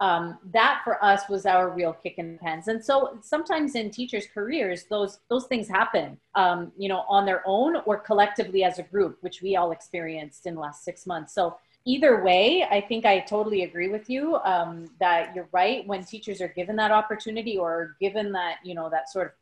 [0.00, 2.68] um, that for us was our real kick in the pants.
[2.68, 7.42] And so sometimes in teachers' careers, those those things happen, um, you know, on their
[7.46, 11.34] own or collectively as a group, which we all experienced in the last six months.
[11.34, 11.56] So
[11.88, 15.86] either way, I think I totally agree with you um, that you're right.
[15.86, 19.32] When teachers are given that opportunity or given that, you know, that sort of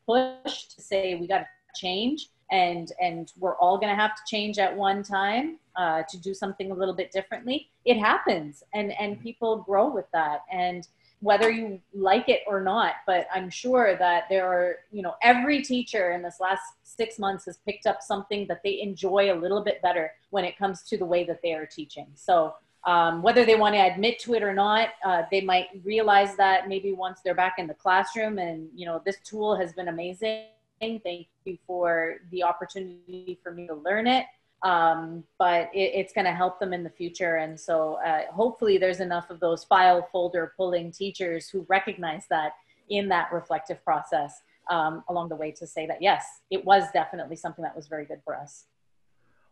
[0.44, 4.22] push to say we got to change and and we're all going to have to
[4.28, 8.92] change at one time uh, to do something a little bit differently, it happens, and
[9.00, 10.86] and people grow with that and
[11.20, 15.62] whether you like it or not but i'm sure that there are you know every
[15.62, 19.62] teacher in this last six months has picked up something that they enjoy a little
[19.62, 22.06] bit better when it comes to the way that they are teaching.
[22.14, 26.36] So um, whether they want to admit to it or not uh, they might realize
[26.36, 29.88] that maybe once they're back in the classroom and you know this tool has been
[29.88, 30.46] amazing.
[30.80, 34.26] Thank you for the opportunity for me to learn it
[34.62, 37.36] um, but it, it's going to help them in the future.
[37.36, 42.52] And so uh, hopefully there's enough of those file folder pulling teachers who recognize that
[42.88, 44.40] in that reflective process
[44.70, 48.04] um, along the way to say that yes, it was definitely something that was very
[48.04, 48.64] good for us.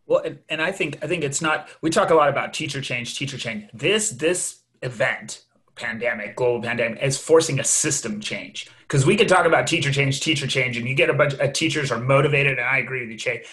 [0.07, 1.69] Well, and, and I think I think it's not.
[1.81, 3.69] We talk a lot about teacher change, teacher change.
[3.73, 8.69] This this event pandemic, global pandemic, is forcing a system change.
[8.81, 11.53] Because we could talk about teacher change, teacher change, and you get a bunch of
[11.53, 13.43] teachers are motivated, and I agree with you, Chey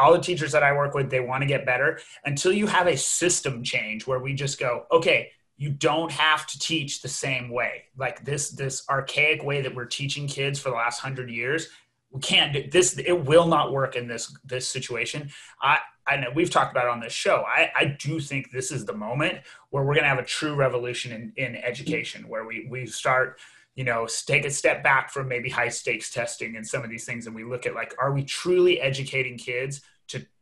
[0.00, 2.86] all the teachers that I work with, they want to get better until you have
[2.86, 7.50] a system change where we just go, okay, you don't have to teach the same
[7.50, 7.84] way.
[7.96, 11.68] Like this, this archaic way that we're teaching kids for the last hundred years,
[12.10, 12.98] we can't do this.
[12.98, 15.30] It will not work in this, this situation.
[15.60, 17.44] I, I know we've talked about on this show.
[17.46, 20.54] I, I do think this is the moment where we're going to have a true
[20.54, 23.38] revolution in, in education, where we, we start,
[23.76, 27.04] you know, take a step back from maybe high stakes testing and some of these
[27.04, 27.26] things.
[27.26, 29.82] And we look at like, are we truly educating kids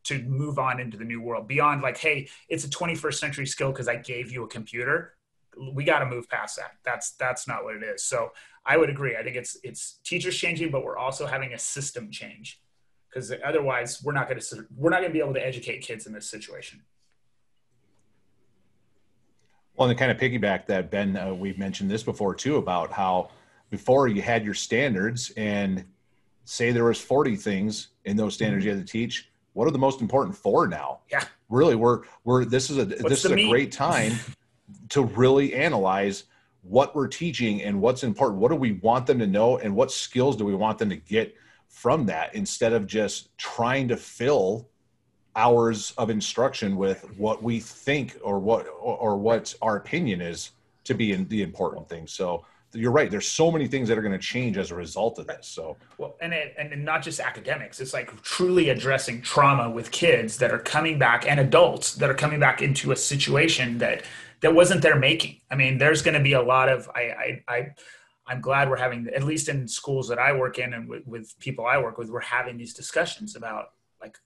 [0.09, 3.71] to move on into the new world beyond like hey it's a 21st century skill
[3.71, 5.13] because i gave you a computer.
[5.73, 6.71] We got to move past that.
[6.85, 8.03] That's that's not what it is.
[8.03, 8.31] So
[8.65, 9.15] i would agree.
[9.15, 12.61] I think it's it's teachers changing but we're also having a system change
[13.09, 16.07] because otherwise we're not going to we're not going to be able to educate kids
[16.07, 16.81] in this situation.
[19.75, 22.91] Well and to kind of piggyback that ben uh, we've mentioned this before too about
[22.91, 23.31] how
[23.69, 25.85] before you had your standards and
[26.45, 28.71] say there was 40 things in those standards mm-hmm.
[28.71, 29.28] you had to teach
[29.59, 30.99] what are the most important four now?
[31.11, 31.25] Yeah.
[31.49, 33.49] Really, we're we're this is a What's this is a meat?
[33.49, 34.13] great time
[34.87, 36.23] to really analyze
[36.61, 38.39] what we're teaching and what's important.
[38.39, 40.95] What do we want them to know and what skills do we want them to
[40.95, 41.35] get
[41.67, 44.69] from that instead of just trying to fill
[45.35, 50.51] hours of instruction with what we think or what or, or what our opinion is
[50.85, 52.07] to be in the important thing.
[52.07, 53.09] So you're right.
[53.09, 55.47] There's so many things that are going to change as a result of this.
[55.47, 57.79] So well, and it, and not just academics.
[57.79, 62.15] It's like truly addressing trauma with kids that are coming back and adults that are
[62.15, 64.03] coming back into a situation that
[64.41, 65.41] that wasn't their making.
[65.51, 67.43] I mean, there's going to be a lot of I I.
[67.47, 67.69] I
[68.29, 71.33] I'm glad we're having, at least in schools that I work in and with, with
[71.39, 74.19] people I work with, we're having these discussions about like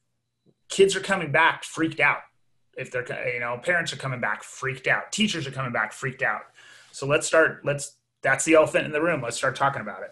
[0.68, 2.20] kids are coming back freaked out.
[2.76, 6.22] If they're, you know, parents are coming back freaked out, teachers are coming back freaked
[6.22, 6.42] out.
[6.92, 9.22] So let's start, let's that's the elephant in the room.
[9.22, 10.12] Let's start talking about it.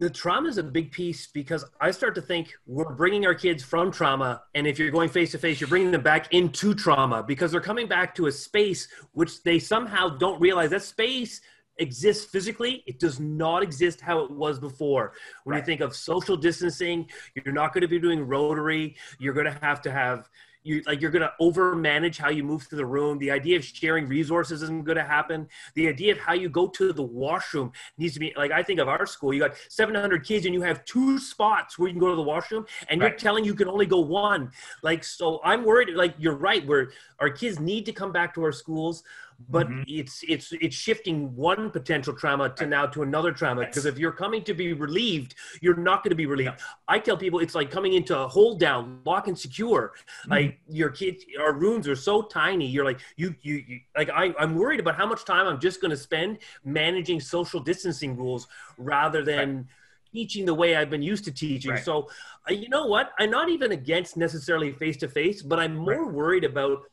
[0.00, 3.64] The trauma is a big piece because I start to think we're bringing our kids
[3.64, 4.42] from trauma.
[4.54, 7.60] And if you're going face to face, you're bringing them back into trauma because they're
[7.60, 11.40] coming back to a space which they somehow don't realize that space
[11.78, 12.84] exists physically.
[12.86, 15.14] It does not exist how it was before.
[15.44, 15.60] When right.
[15.60, 18.96] you think of social distancing, you're not going to be doing rotary.
[19.18, 20.28] You're going to have to have
[20.62, 23.18] you like you're going to over manage how you move through the room.
[23.18, 25.48] The idea of sharing resources isn't going to happen.
[25.74, 28.80] The idea of how you go to the washroom needs to be like i think
[28.80, 32.00] of our school you got 700 kids and you have two spots where you can
[32.00, 33.10] go to the washroom and right.
[33.10, 34.50] you're telling you can only go one.
[34.82, 36.90] Like so i'm worried like you're right where
[37.20, 39.02] our kids need to come back to our schools
[39.48, 39.82] but mm-hmm.
[39.86, 44.12] it's it's it's shifting one potential trauma to now to another trauma because if you're
[44.12, 46.64] coming to be relieved you're not going to be relieved yeah.
[46.88, 50.32] i tell people it's like coming into a hold down lock and secure mm-hmm.
[50.32, 54.34] like your kids our rooms are so tiny you're like you you, you like I,
[54.40, 58.48] i'm worried about how much time i'm just going to spend managing social distancing rules
[58.76, 59.64] rather than right
[60.10, 61.72] teaching the way I've been used to teaching.
[61.72, 61.84] Right.
[61.84, 62.08] So,
[62.48, 63.12] uh, you know what?
[63.18, 66.14] I'm not even against necessarily face to face, but I'm more right.
[66.14, 66.84] worried about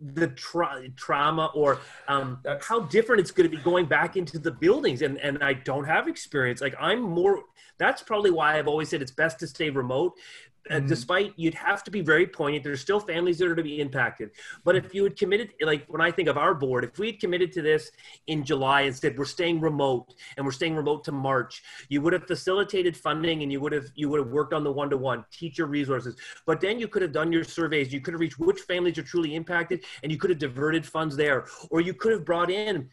[0.00, 4.50] the tra- trauma or um, how different it's going to be going back into the
[4.50, 6.60] buildings and and i don't have experience.
[6.60, 7.42] Like i'm more
[7.78, 10.14] that's probably why i've always said it's best to stay remote
[10.70, 10.86] mm-hmm.
[10.86, 12.64] despite you'd have to be very poignant.
[12.64, 14.30] There's still families that are to be impacted.
[14.64, 17.20] But if you had committed like when i think of our board if we had
[17.20, 17.90] committed to this
[18.26, 22.12] in july and said we're staying remote and we're staying remote to march you would
[22.12, 25.66] have facilitated funding and you would have you would have worked on the one-to-one teacher
[25.66, 26.16] resources.
[26.46, 27.92] But then you could have done your surveys.
[27.92, 31.16] You could have reached which families are truly impacted and you could have diverted funds
[31.16, 31.46] there.
[31.70, 32.88] Or you could have brought in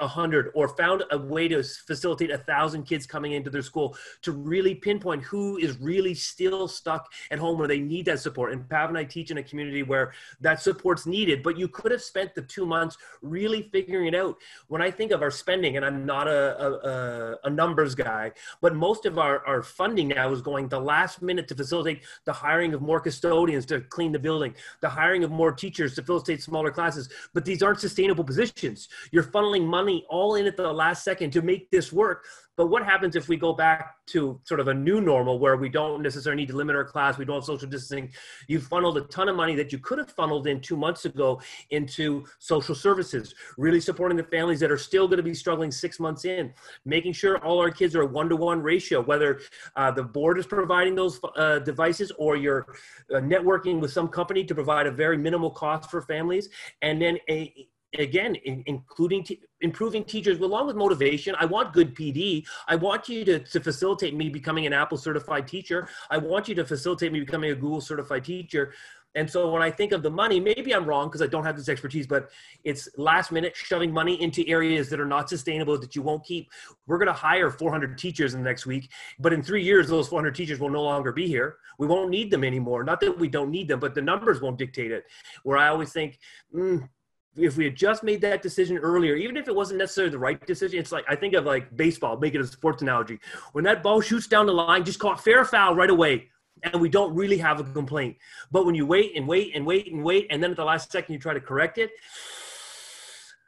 [0.00, 3.96] a hundred or found a way to facilitate a thousand kids coming into their school
[4.22, 8.52] to really pinpoint who is really still stuck at home where they need that support.
[8.52, 11.92] And Pav and I teach in a community where that support's needed, but you could
[11.92, 14.36] have spent the two months really figuring it out.
[14.66, 18.74] When I think of our spending, and I'm not a, a, a numbers guy, but
[18.74, 22.74] most of our, our funding now is going the last minute to facilitate the hiring
[22.74, 26.70] of more custodians to clean the building, the hiring of more teachers to facilitate smaller
[26.70, 27.08] classes.
[27.32, 28.88] But these aren't sustainable positions.
[29.12, 32.24] You're funneling money all in at the last second to make this work.
[32.58, 35.68] But what happens if we go back to sort of a new normal where we
[35.68, 38.12] don't necessarily need to limit our class, we don't have social distancing?
[38.48, 41.40] You funneled a ton of money that you could have funneled in two months ago
[41.70, 46.00] into social services, really supporting the families that are still going to be struggling six
[46.00, 46.52] months in,
[46.84, 49.40] making sure all our kids are one to one ratio, whether
[49.76, 52.66] uh, the board is providing those uh, devices or you're
[53.14, 56.48] uh, networking with some company to provide a very minimal cost for families,
[56.82, 61.94] and then a again in, including t- improving teachers along with motivation i want good
[61.94, 66.48] pd i want you to, to facilitate me becoming an apple certified teacher i want
[66.48, 68.72] you to facilitate me becoming a google certified teacher
[69.14, 71.56] And so when I think of the money, maybe I'm wrong because I don't have
[71.56, 72.30] this expertise, but
[72.62, 76.50] it's last minute shoving money into areas that are not sustainable that you won't keep.
[76.86, 80.08] We're going to hire 400 teachers in the next week, but in three years, those
[80.08, 81.56] 400 teachers will no longer be here.
[81.78, 82.84] We won't need them anymore.
[82.84, 85.04] Not that we don't need them, but the numbers won't dictate it.
[85.42, 86.18] Where I always think,
[86.54, 86.88] mm,
[87.36, 90.44] if we had just made that decision earlier, even if it wasn't necessarily the right
[90.46, 93.20] decision, it's like I think of like baseball, make it a sports analogy.
[93.52, 96.28] When that ball shoots down the line, just call it fair foul right away.
[96.64, 98.16] And we don't really have a complaint.
[98.50, 100.90] But when you wait and wait and wait and wait, and then at the last
[100.90, 101.90] second you try to correct it.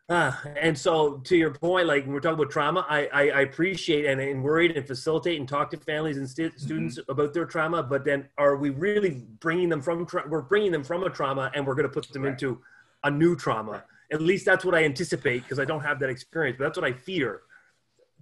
[0.08, 3.40] Uh, and so to your point, like when we're talking about trauma, I, I, I
[3.40, 6.64] appreciate and, and worried and facilitate and talk to families and st- mm-hmm.
[6.64, 7.82] students about their trauma.
[7.82, 11.50] But then are we really bringing them from, tra- we're bringing them from a trauma
[11.54, 12.32] and we're going to put them right.
[12.32, 12.60] into
[13.04, 13.84] a new trauma.
[14.12, 16.86] At least that's what I anticipate because I don't have that experience, but that's what
[16.86, 17.42] I fear.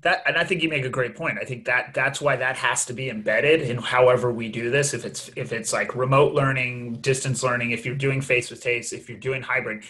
[0.03, 1.39] That and I think you make a great point.
[1.41, 4.95] I think that that's why that has to be embedded in however we do this.
[4.95, 8.93] If it's if it's like remote learning, distance learning, if you're doing face to face,
[8.93, 9.83] if you're doing hybrid,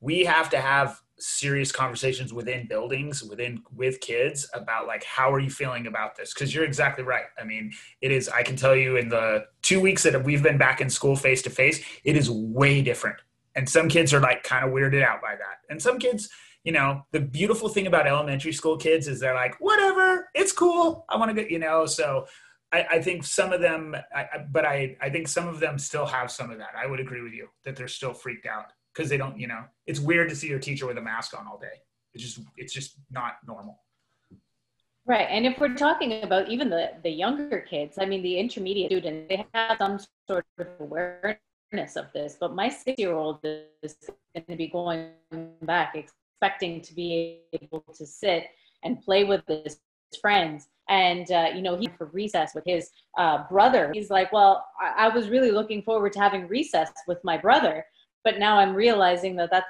[0.00, 5.38] we have to have serious conversations within buildings within with kids about like how are
[5.38, 8.74] you feeling about this because you're exactly right i mean it is i can tell
[8.74, 12.16] you in the two weeks that we've been back in school face to face it
[12.16, 13.16] is way different
[13.54, 15.58] and some kids are like kind of weirded out by that.
[15.70, 16.28] And some kids
[16.64, 21.04] you know the beautiful thing about elementary school kids is they're like whatever it's cool
[21.10, 21.84] i want to get you know?
[21.86, 22.26] So
[22.72, 26.06] I, I, think some of them I, but I, I think some of them still
[26.06, 26.70] have some of that.
[26.76, 29.62] I would agree with you that they're still freaked out because they don't you know
[29.86, 31.82] it's weird to see your teacher with a mask on all day.
[32.14, 33.78] It's just it's just not normal.
[35.06, 38.90] Right and if we're talking about even the the younger kids i mean the intermediate
[38.90, 41.38] students they have some sort of awareness
[41.96, 43.96] of this, but my six year old is
[44.34, 45.10] going to be going
[45.62, 48.46] back expecting to be able to sit
[48.82, 49.78] and play with his
[50.20, 50.68] friends.
[50.88, 53.90] And, uh, you know, he for recess with his uh, brother.
[53.94, 57.84] He's like, well, I-, I was really looking forward to having recess with my brother,
[58.22, 59.66] but now I'm realizing that that's,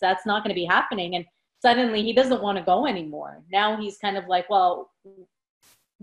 [0.00, 1.16] that's not going to be happening.
[1.16, 1.24] And
[1.60, 3.42] suddenly he doesn't want to go anymore.
[3.50, 4.90] Now he's kind of like, well,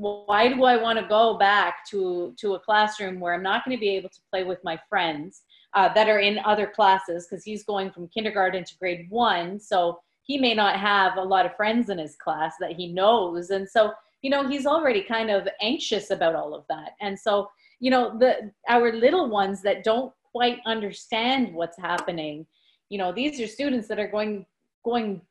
[0.02, 3.78] why do I want to go back to to a classroom where I'm not going
[3.78, 5.44] to be able to play with my friends
[5.76, 10.00] uh, that are in other classes because he's going from kindergarten to grade one, so
[10.24, 13.70] he may not have a lot of friends in his class that he knows, and
[13.70, 13.92] so
[14.24, 17.48] you know he's already kind of anxious about all of that, and so
[17.80, 22.48] you know the our little ones that don't quite understand what's happening,
[22.90, 24.48] you know these are students that are going
[24.84, 25.22] going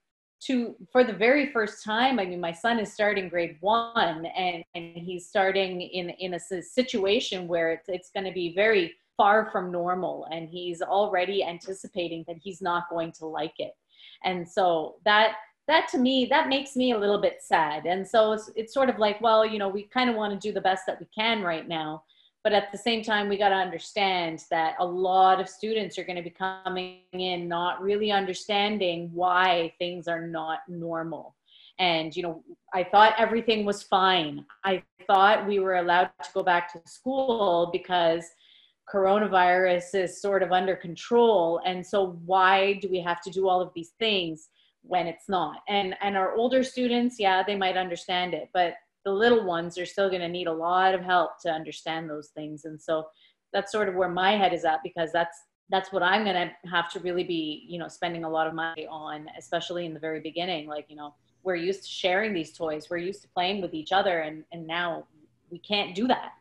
[0.40, 4.64] to for the very first time i mean my son is starting grade one and,
[4.74, 9.50] and he's starting in in a situation where it's, it's going to be very far
[9.52, 13.72] from normal and he's already anticipating that he's not going to like it.
[14.24, 15.34] And so that
[15.68, 17.84] that to me that makes me a little bit sad.
[17.84, 20.48] And so it's, it's sort of like well you know we kind of want to
[20.48, 22.02] do the best that we can right now
[22.42, 26.04] but at the same time we got to understand that a lot of students are
[26.04, 31.36] going to be coming in not really understanding why things are not normal.
[31.78, 34.44] And you know i thought everything was fine.
[34.64, 38.24] I thought we were allowed to go back to school because
[38.92, 41.60] coronavirus is sort of under control.
[41.64, 44.48] And so why do we have to do all of these things
[44.82, 45.58] when it's not?
[45.68, 48.74] And and our older students yeah they might understand it but
[49.04, 52.28] the little ones are still going to need a lot of help to understand those
[52.28, 52.64] things.
[52.64, 53.06] And so
[53.52, 56.68] that's sort of where my head is at because that's that's what i'm going to
[56.68, 60.00] have to really be you know spending a lot of money on especially in the
[60.00, 63.60] very beginning like you know we're used to sharing these toys we're used to playing
[63.60, 65.04] with each other and and now
[65.50, 66.32] we can't do that.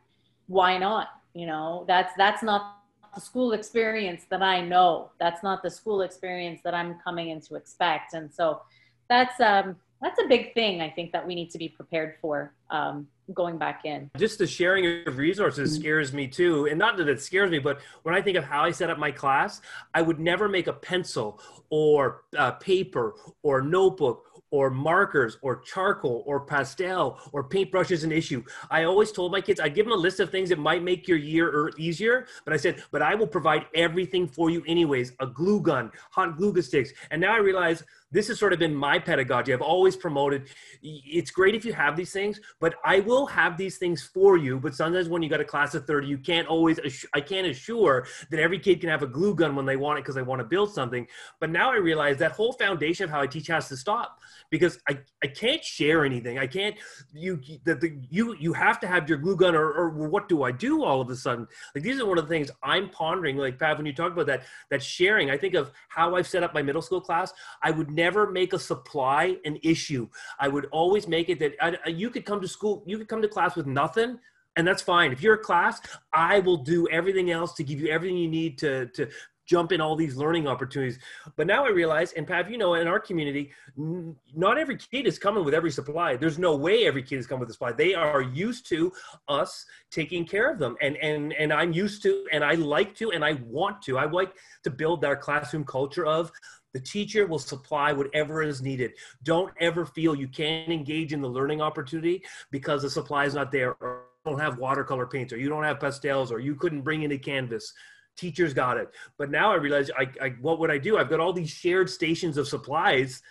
[0.46, 1.08] Why not?
[1.34, 2.78] You know that's that's not
[3.14, 5.10] the school experience that i know.
[5.20, 8.14] That's not the school experience that i'm coming in to expect.
[8.14, 8.62] And so
[9.08, 12.54] that's um that's a big thing I think that we need to be prepared for
[12.70, 14.10] um, going back in.
[14.16, 15.80] Just the sharing of resources mm-hmm.
[15.80, 16.66] scares me too.
[16.66, 18.98] And not that it scares me, but when I think of how I set up
[18.98, 19.60] my class,
[19.94, 26.24] I would never make a pencil or uh, paper or notebook or markers or charcoal
[26.26, 28.42] or pastel or paintbrushes an issue.
[28.70, 31.06] I always told my kids, I give them a list of things that might make
[31.06, 35.26] your year easier, but I said, but I will provide everything for you anyways, a
[35.26, 36.92] glue gun, hot glue sticks.
[37.10, 39.52] And now I realize this has sort of been my pedagogy.
[39.52, 40.48] I've always promoted
[40.82, 44.58] it's great if you have these things, but I will have these things for you.
[44.58, 46.80] But sometimes when you got a class of 30, you can't always,
[47.14, 50.02] I can't assure that every kid can have a glue gun when they want it
[50.02, 51.06] because they want to build something.
[51.38, 54.18] But now I realize that whole foundation of how I teach has to stop
[54.50, 56.38] because I, I can't share anything.
[56.38, 56.76] I can't,
[57.12, 60.42] you, the, the, you, you have to have your glue gun or, or what do
[60.42, 61.46] I do all of a sudden?
[61.74, 63.36] Like these are one of the things I'm pondering.
[63.36, 66.42] Like Pav, when you talk about that, that sharing, I think of how I've set
[66.42, 67.32] up my middle school class.
[67.62, 70.04] I would never make a supply an issue.
[70.44, 73.22] I would always make it that I, you could come to school, you could come
[73.22, 74.18] to class with nothing
[74.56, 75.12] and that's fine.
[75.12, 75.80] If you're a class,
[76.12, 79.08] I will do everything else to give you everything you need to to
[79.50, 80.98] jump in all these learning opportunities.
[81.34, 85.18] But now I realize, and Pav, you know, in our community, not every kid is
[85.18, 86.16] coming with every supply.
[86.16, 87.72] There's no way every kid is coming with a supply.
[87.72, 88.92] They are used to
[89.28, 93.10] us taking care of them, and and and I'm used to, and I like to,
[93.12, 93.98] and I want to.
[93.98, 94.32] I like
[94.64, 96.30] to build our classroom culture of
[96.72, 98.92] the teacher will supply whatever is needed.
[99.22, 103.50] Don't ever feel you can't engage in the learning opportunity because the supply is not
[103.50, 107.02] there or don't have watercolor paints or you don't have pastels or you couldn't bring
[107.02, 107.72] in a canvas.
[108.16, 108.90] Teachers got it.
[109.18, 110.98] But now I realize I, I what would I do?
[110.98, 113.22] I've got all these shared stations of supplies.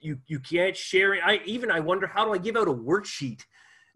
[0.00, 1.22] You you can't share it.
[1.24, 3.42] I even I wonder how do I give out a worksheet?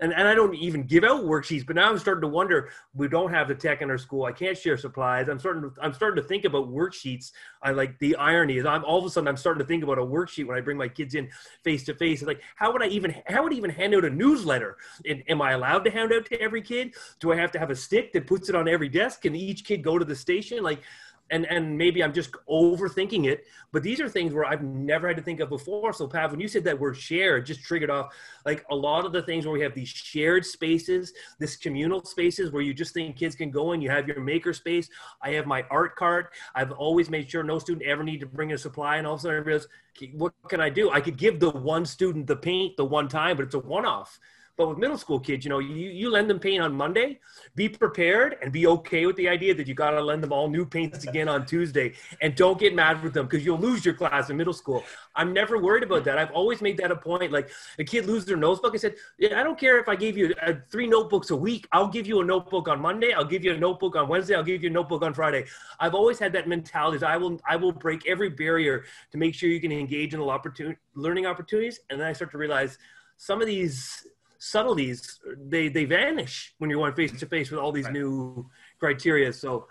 [0.04, 2.68] And, and I don't even give out worksheets, but now I'm starting to wonder.
[2.92, 4.26] We don't have the tech in our school.
[4.26, 5.30] I can't share supplies.
[5.30, 7.32] I'm starting to I'm starting to think about worksheets.
[7.62, 9.96] I like the irony is I'm all of a sudden I'm starting to think about
[9.96, 11.30] a worksheet when I bring my kids in
[11.62, 12.20] face to face.
[12.20, 14.76] It's Like how would I even how would I even hand out a newsletter?
[15.08, 16.94] And, am I allowed to hand out to every kid?
[17.18, 19.22] Do I have to have a stick that puts it on every desk?
[19.22, 20.62] Can each kid go to the station?
[20.62, 20.82] Like
[21.30, 25.16] and and maybe I'm just overthinking it, but these are things where I've never had
[25.16, 25.92] to think of before.
[25.92, 28.14] So Pav, when you said that word share, it just triggered off
[28.44, 32.52] like a lot of the things where we have these shared spaces, this communal spaces
[32.52, 33.80] where you just think kids can go in.
[33.80, 34.88] You have your maker space.
[35.22, 36.32] I have my art cart.
[36.54, 38.96] I've always made sure no student ever need to bring a supply.
[38.96, 39.68] And all of a sudden I realized,
[40.14, 40.90] what can I do?
[40.90, 44.18] I could give the one student the paint the one time, but it's a one-off.
[44.56, 47.18] But with middle school kids, you know, you, you lend them paint on Monday,
[47.56, 50.48] be prepared and be okay with the idea that you got to lend them all
[50.48, 51.94] new paints again on Tuesday.
[52.20, 54.84] And don't get mad with them because you'll lose your class in middle school.
[55.16, 56.18] I'm never worried about that.
[56.18, 57.32] I've always made that a point.
[57.32, 57.50] Like
[57.80, 58.74] a kid loses their notebook.
[58.74, 61.66] I said, yeah, I don't care if I gave you uh, three notebooks a week.
[61.72, 63.12] I'll give you a notebook on Monday.
[63.12, 64.36] I'll give you a notebook on Wednesday.
[64.36, 65.46] I'll give you a notebook on Friday.
[65.80, 67.04] I've always had that mentality.
[67.04, 70.28] I will, I will break every barrier to make sure you can engage in the
[70.28, 71.80] opportunity, learning opportunities.
[71.90, 72.78] And then I start to realize
[73.16, 74.06] some of these
[74.44, 77.94] subtleties they they vanish when you're going face to face with all these right.
[77.94, 78.46] new
[78.78, 79.32] criteria.
[79.32, 79.66] So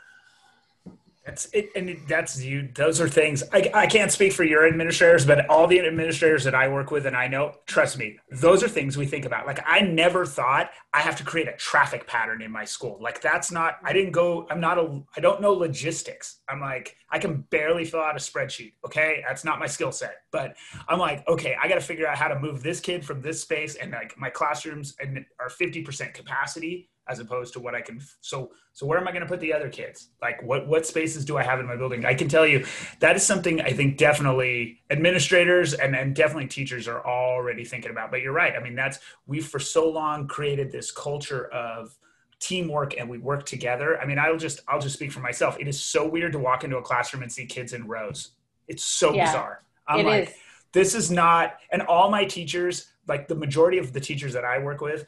[1.25, 2.69] that's it, and that's you.
[2.75, 6.53] Those are things I, I can't speak for your administrators, but all the administrators that
[6.53, 9.47] I work with and I know, trust me, those are things we think about.
[9.47, 12.97] Like I never thought I have to create a traffic pattern in my school.
[12.99, 13.77] Like that's not.
[13.83, 14.47] I didn't go.
[14.49, 15.01] I'm not a.
[15.15, 16.41] I don't know logistics.
[16.49, 18.73] I'm like I can barely fill out a spreadsheet.
[18.85, 20.15] Okay, that's not my skill set.
[20.31, 20.57] But
[20.89, 23.41] I'm like, okay, I got to figure out how to move this kid from this
[23.41, 28.01] space, and like my classrooms and are 50% capacity as opposed to what I can.
[28.21, 30.09] So, so where am I going to put the other kids?
[30.21, 32.05] Like, what what spaces do I have in my building?
[32.05, 32.65] I can tell you
[32.99, 38.11] that is something I think definitely administrators and and definitely teachers are already thinking about.
[38.11, 38.53] But you're right.
[38.55, 41.97] I mean, that's we've for so long created this culture of
[42.39, 43.99] teamwork and we work together.
[43.99, 45.57] I mean, I'll just I'll just speak for myself.
[45.59, 48.31] It is so weird to walk into a classroom and see kids in rows.
[48.67, 49.63] It's so yeah, bizarre.
[49.87, 50.35] I'm like, is.
[50.71, 51.57] this is not.
[51.71, 55.05] And all my teachers, like the majority of the teachers that I work with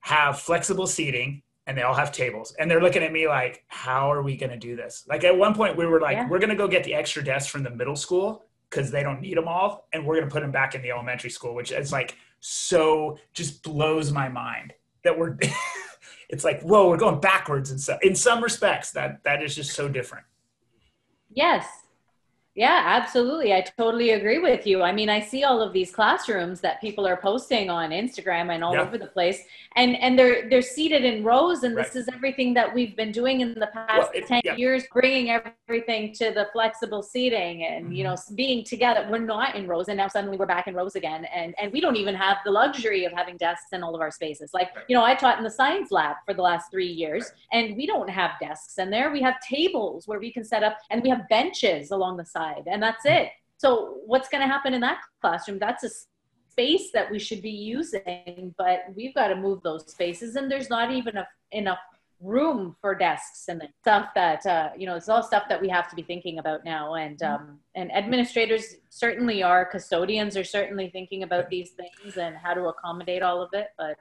[0.00, 2.54] have flexible seating and they all have tables.
[2.58, 5.04] And they're looking at me like how are we going to do this?
[5.08, 6.28] Like at one point we were like yeah.
[6.28, 9.20] we're going to go get the extra desks from the middle school because they don't
[9.20, 11.70] need them all and we're going to put them back in the elementary school which
[11.70, 14.72] is like so just blows my mind
[15.04, 15.36] that we're
[16.28, 19.72] it's like whoa we're going backwards and some in some respects that that is just
[19.72, 20.24] so different.
[21.30, 21.85] Yes
[22.56, 23.52] yeah, absolutely.
[23.52, 24.82] I totally agree with you.
[24.82, 28.64] I mean, I see all of these classrooms that people are posting on Instagram and
[28.64, 28.80] all yeah.
[28.80, 29.42] over the place,
[29.76, 31.84] and and they're they're seated in rows, and right.
[31.84, 34.56] this is everything that we've been doing in the past well, it, ten yeah.
[34.56, 37.92] years, bringing everything to the flexible seating, and mm-hmm.
[37.92, 39.06] you know, being together.
[39.10, 41.82] We're not in rows, and now suddenly we're back in rows again, and and we
[41.82, 44.54] don't even have the luxury of having desks in all of our spaces.
[44.54, 44.84] Like right.
[44.88, 47.66] you know, I taught in the science lab for the last three years, right.
[47.66, 49.12] and we don't have desks in there.
[49.12, 52.45] We have tables where we can set up, and we have benches along the side
[52.46, 53.30] side and that's it.
[53.58, 55.58] So what's going to happen in that classroom?
[55.58, 55.90] That's a
[56.56, 60.70] space that we should be using but we've got to move those spaces and there's
[60.70, 61.78] not even a, enough
[62.20, 65.86] room for desks and stuff that uh, you know it's all stuff that we have
[65.90, 71.24] to be thinking about now and um, and administrators certainly are custodians are certainly thinking
[71.24, 73.98] about these things and how to accommodate all of it but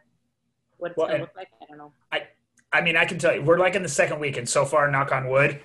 [0.78, 1.92] what it's well, going to look like i don't know.
[2.14, 2.28] I
[2.72, 4.90] i mean i can tell you we're like in the second week and so far
[4.90, 5.60] knock on wood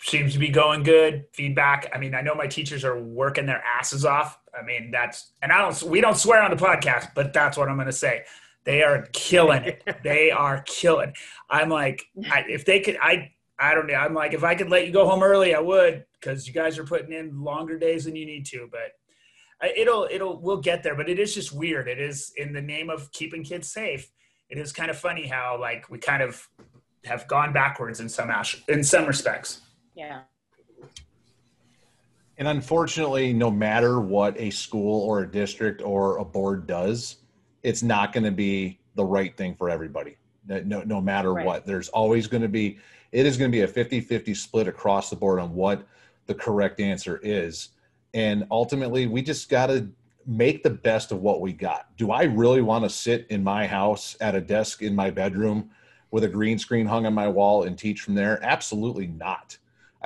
[0.00, 1.24] seems to be going good.
[1.32, 1.90] Feedback.
[1.94, 4.38] I mean, I know my teachers are working their asses off.
[4.58, 5.82] I mean, that's and I don't.
[5.84, 8.24] We don't swear on the podcast, but that's what I'm going to say.
[8.66, 9.82] They are killing it.
[10.02, 11.14] they are killing.
[11.48, 13.94] I'm like, I, if they could, I, I don't know.
[13.94, 16.76] I'm like, if I could let you go home early, I would, because you guys
[16.78, 18.68] are putting in longer days than you need to.
[18.70, 20.96] But it'll, it'll, we'll get there.
[20.96, 21.88] But it is just weird.
[21.88, 24.10] It is in the name of keeping kids safe.
[24.50, 26.48] It is kind of funny how like we kind of
[27.04, 29.60] have gone backwards in some ash- in some respects.
[29.96, 30.20] Yeah.
[32.38, 37.16] And unfortunately, no matter what a school or a district or a board does,
[37.62, 40.16] it's not going to be the right thing for everybody.
[40.48, 41.44] no, no matter Right.
[41.46, 41.66] what.
[41.66, 42.78] There's always going to be,
[43.10, 45.84] it is going to be a 50 50 split across the board on what
[46.26, 47.70] the correct answer is.
[48.14, 49.88] And ultimately, we just got to
[50.26, 51.96] make the best of what we got.
[51.96, 55.70] Do I really want to sit in my house at a desk in my bedroom
[56.10, 58.38] with a green screen hung on my wall and teach from there?
[58.42, 59.56] Absolutely not.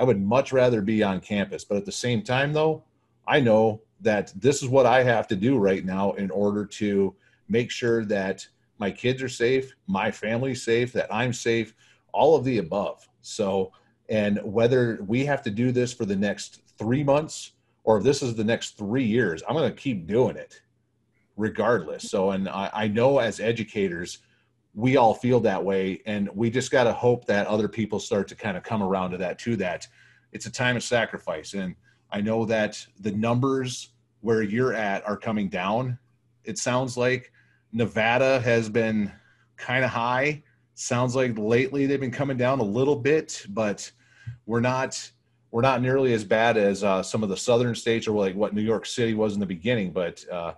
[0.01, 1.63] I would much rather be on campus.
[1.63, 2.83] But at the same time, though,
[3.27, 7.13] I know that this is what I have to do right now in order to
[7.47, 8.47] make sure that
[8.79, 11.75] my kids are safe, my family's safe, that I'm safe,
[12.13, 13.07] all of the above.
[13.21, 13.73] So,
[14.09, 17.51] and whether we have to do this for the next three months
[17.83, 20.63] or if this is the next three years, I'm going to keep doing it
[21.37, 22.09] regardless.
[22.09, 24.17] So, and I, I know as educators,
[24.73, 26.01] we all feel that way.
[26.05, 29.11] And we just got to hope that other people start to kind of come around
[29.11, 29.87] to that, to that.
[30.31, 31.53] It's a time of sacrifice.
[31.53, 31.75] And
[32.11, 33.89] I know that the numbers
[34.21, 35.97] where you're at are coming down.
[36.43, 37.31] It sounds like
[37.71, 39.11] Nevada has been
[39.57, 40.43] kind of high.
[40.75, 43.91] Sounds like lately they've been coming down a little bit, but
[44.45, 45.11] we're not
[45.51, 48.53] we're not nearly as bad as uh, some of the southern states or like what
[48.53, 49.91] New York City was in the beginning.
[49.91, 50.53] But uh,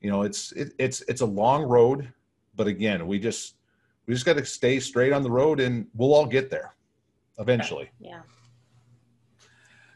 [0.00, 2.12] you know, it's it, it's it's a long road.
[2.60, 3.54] But again, we just
[4.04, 6.74] we just got to stay straight on the road, and we'll all get there
[7.38, 7.88] eventually.
[7.98, 8.20] Yeah.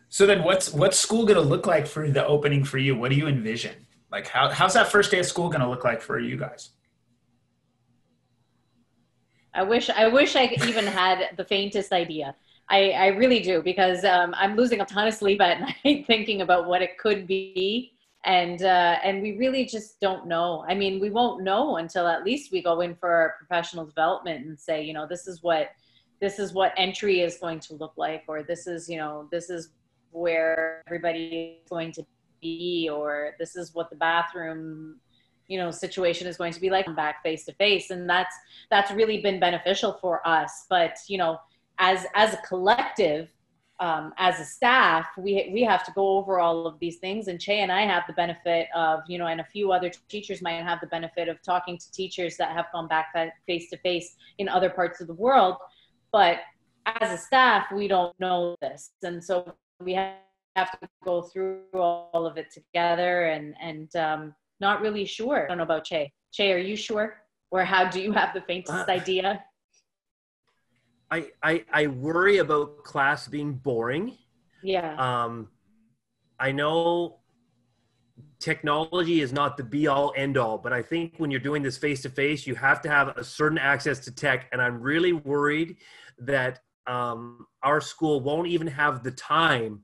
[0.08, 2.96] So then, what's what's school going to look like for the opening for you?
[2.96, 3.74] What do you envision?
[4.10, 6.70] Like, how, how's that first day of school going to look like for you guys?
[9.52, 12.34] I wish I wish I even had the faintest idea.
[12.70, 16.40] I, I really do because um, I'm losing a ton of sleep at night thinking
[16.40, 17.92] about what it could be,
[18.24, 20.64] and uh, and we really just don't know.
[20.66, 24.46] I mean, we won't know until at least we go in for our professional development
[24.46, 25.70] and say, you know, this is what
[26.20, 29.50] this is what entry is going to look like, or this is you know this
[29.50, 29.70] is
[30.10, 32.06] where everybody is going to
[32.40, 35.00] be, or this is what the bathroom
[35.46, 38.34] you know situation is going to be like back face to face and that's
[38.70, 41.38] that's really been beneficial for us but you know
[41.78, 43.28] as as a collective
[43.80, 47.40] um, as a staff we we have to go over all of these things and
[47.40, 50.62] Chey and i have the benefit of you know and a few other teachers might
[50.62, 53.12] have the benefit of talking to teachers that have gone back
[53.46, 55.56] face to face in other parts of the world
[56.12, 56.38] but
[56.86, 62.26] as a staff we don't know this and so we have to go through all
[62.26, 65.44] of it together and and um, not really sure.
[65.44, 66.12] I don't know about Chey.
[66.32, 67.16] Chey, are you sure?
[67.50, 69.44] Or how do you have the faintest Uh, idea?
[71.14, 74.16] I, I I worry about class being boring.
[74.62, 74.94] Yeah.
[74.96, 75.48] Um,
[76.40, 77.20] I know
[78.40, 81.78] technology is not the be all end all, but I think when you're doing this
[81.78, 84.48] face to face, you have to have a certain access to tech.
[84.52, 85.76] And I'm really worried
[86.18, 89.82] that um, our school won't even have the time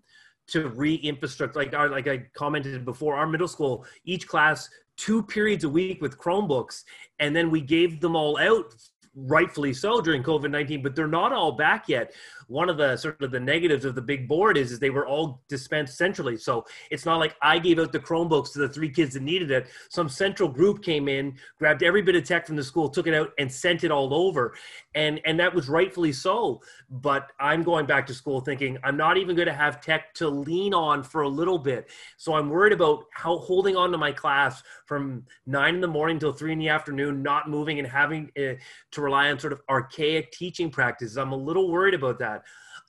[0.49, 1.59] to re-infrastructure.
[1.59, 6.03] Like our, like I commented before, our middle school, each class two periods a week
[6.03, 6.83] with Chromebooks,
[7.21, 8.75] and then we gave them all out
[9.15, 12.13] rightfully so during covid-19 but they're not all back yet.
[12.47, 15.07] One of the sort of the negatives of the big board is, is they were
[15.07, 16.37] all dispensed centrally.
[16.37, 19.51] So it's not like i gave out the chromebooks to the three kids that needed
[19.51, 19.69] it.
[19.89, 23.15] Some central group came in grabbed every bit of tech from the school took it
[23.15, 24.55] out and sent it all over.
[24.95, 26.61] And and that was rightfully so.
[26.91, 30.29] But i'm going back to school thinking i'm not even going to have tech to
[30.29, 31.91] lean on for a little bit.
[32.17, 36.19] So i'm worried about how holding on to my class from nine in the morning
[36.19, 38.55] till three in the afternoon not moving and having uh,
[38.91, 42.43] to rely on sort of archaic teaching practices i'm a little worried about that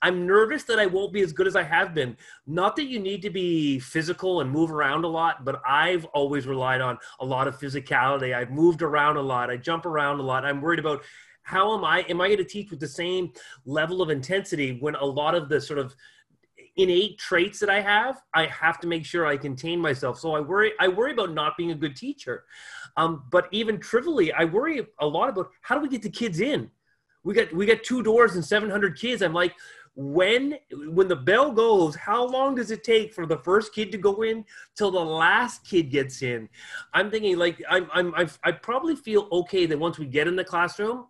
[0.04, 2.16] I'm nervous that I won't be as good as I have been.
[2.44, 6.44] Not that you need to be physical and move around a lot, but I've always
[6.44, 8.34] relied on a lot of physicality.
[8.34, 9.48] I've moved around a lot.
[9.48, 10.44] I jump around a lot.
[10.44, 11.04] I'm worried about
[11.44, 13.32] how am I am I going to teach with the same
[13.64, 15.94] level of intensity when a lot of the sort of
[16.76, 20.18] innate traits that I have, I have to make sure I contain myself.
[20.18, 22.44] So I worry I worry about not being a good teacher.
[22.96, 26.40] Um, but even trivially, I worry a lot about how do we get the kids
[26.40, 26.70] in?
[27.24, 29.22] We got we got two doors and 700 kids.
[29.22, 29.54] I'm like,
[29.94, 33.98] when when the bell goes how long does it take for the first kid to
[33.98, 34.42] go in
[34.74, 36.48] till the last kid gets in?
[36.94, 40.34] I'm thinking like i'm i'm I've, i probably feel okay that once we get in
[40.34, 41.08] the classroom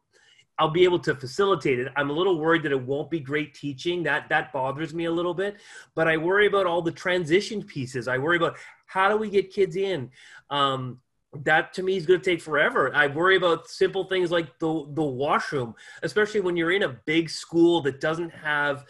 [0.58, 1.92] i'll be able to facilitate it.
[1.96, 4.02] I'm a little worried that it won't be great teaching.
[4.02, 5.56] That that bothers me a little bit.
[5.94, 8.08] But i worry about all the transition pieces.
[8.08, 8.56] I worry about
[8.86, 10.10] how do we get kids in?
[10.50, 10.98] Um,
[11.40, 12.94] that to me is going to take forever.
[12.94, 17.30] I worry about simple things like the the washroom, especially when you're in a big
[17.30, 18.84] school that doesn't have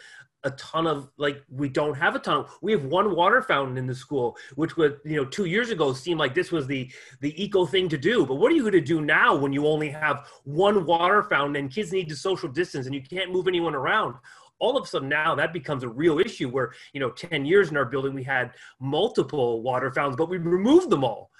[0.45, 3.77] a ton of like we don't have a ton of, we have one water fountain
[3.77, 6.91] in the school which would you know two years ago seemed like this was the
[7.21, 9.65] the eco thing to do but what are you going to do now when you
[9.65, 13.47] only have one water fountain and kids need to social distance and you can't move
[13.47, 14.15] anyone around
[14.59, 17.69] all of a sudden now that becomes a real issue where, you know, 10 years
[17.69, 21.31] in our building, we had multiple water fountains, but we removed them all.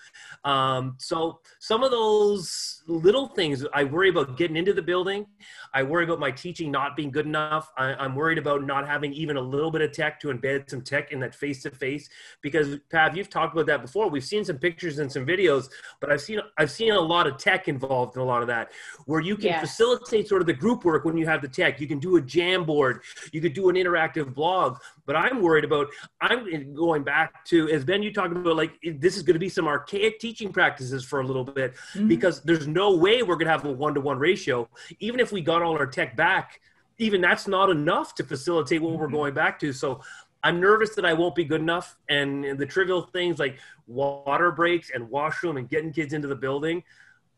[0.43, 5.25] Um, so some of those little things, I worry about getting into the building.
[5.73, 7.71] I worry about my teaching not being good enough.
[7.77, 10.81] I, am worried about not having even a little bit of tech to embed some
[10.81, 12.09] tech in that face to face.
[12.41, 14.09] Because Pav, you've talked about that before.
[14.09, 17.37] We've seen some pictures and some videos, but I've seen I've seen a lot of
[17.37, 18.71] tech involved in a lot of that,
[19.05, 21.79] where you can facilitate sort of the group work when you have the tech.
[21.79, 22.99] You can do a Jamboard,
[23.31, 24.77] you could do an interactive blog.
[25.05, 25.87] But I'm worried about
[26.21, 29.49] I'm going back to as Ben you talked about like this is going to be
[29.49, 32.07] some archaic teaching practices for a little bit mm-hmm.
[32.07, 34.67] because there's no way we're going to have a one to one ratio.
[34.99, 36.59] Even if we got all our tech back,
[36.97, 39.01] even that's not enough to facilitate what mm-hmm.
[39.01, 39.73] we're going back to.
[39.73, 40.01] So
[40.43, 41.97] I'm nervous that I won't be good enough.
[42.09, 46.83] And the trivial things like water breaks and washroom and getting kids into the building,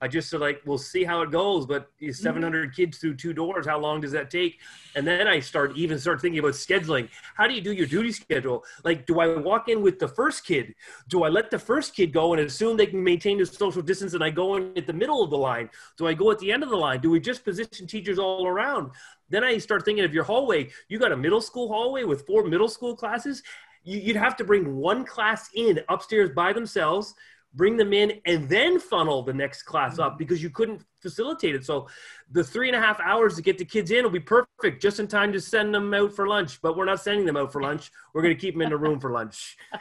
[0.02, 1.66] I just said like, we'll see how it goes.
[1.66, 2.12] But mm-hmm.
[2.12, 2.76] 700 mm-hmm.
[2.76, 4.60] kids through two doors, how long does that take?
[4.96, 7.10] And then I start even start thinking about scheduling.
[7.36, 8.64] How do you do your duty schedule?
[8.84, 10.76] Like, do I walk in with the first kid?
[11.08, 14.14] Do I let the first kid go and assume they can maintain the social distance
[14.14, 15.70] and I go in at the middle of the line?
[15.98, 17.00] Do I go at the end of the line?
[17.00, 18.92] Do we just position teachers all around?
[19.30, 20.70] Then I start thinking of your hallway.
[20.88, 23.42] You got a middle school hallway with four middle school classes.
[23.84, 27.14] You'd have to bring one class in upstairs by themselves
[27.56, 31.66] bring them in, and then funnel the next class up because you couldn't facilitate it.
[31.66, 31.88] So
[32.32, 35.00] the three and a half hours to get the kids in will be perfect, just
[35.00, 36.62] in time to send them out for lunch.
[36.62, 37.92] But we're not sending them out for lunch.
[38.14, 39.58] We're going to keep them in the room for lunch.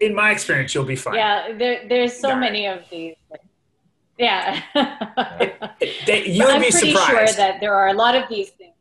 [0.00, 1.14] In my experience, you'll be fine.
[1.14, 3.14] Yeah, there, there's so many of these.
[4.18, 4.60] Yeah.
[4.74, 7.06] you'll I'm be pretty surprised.
[7.06, 8.74] sure that there are a lot of these things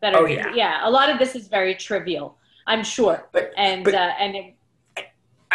[0.00, 0.52] that are, oh, yeah.
[0.52, 2.36] yeah, a lot of this is very trivial.
[2.66, 3.28] I'm sure.
[3.30, 4.54] But, and, but, uh, and it,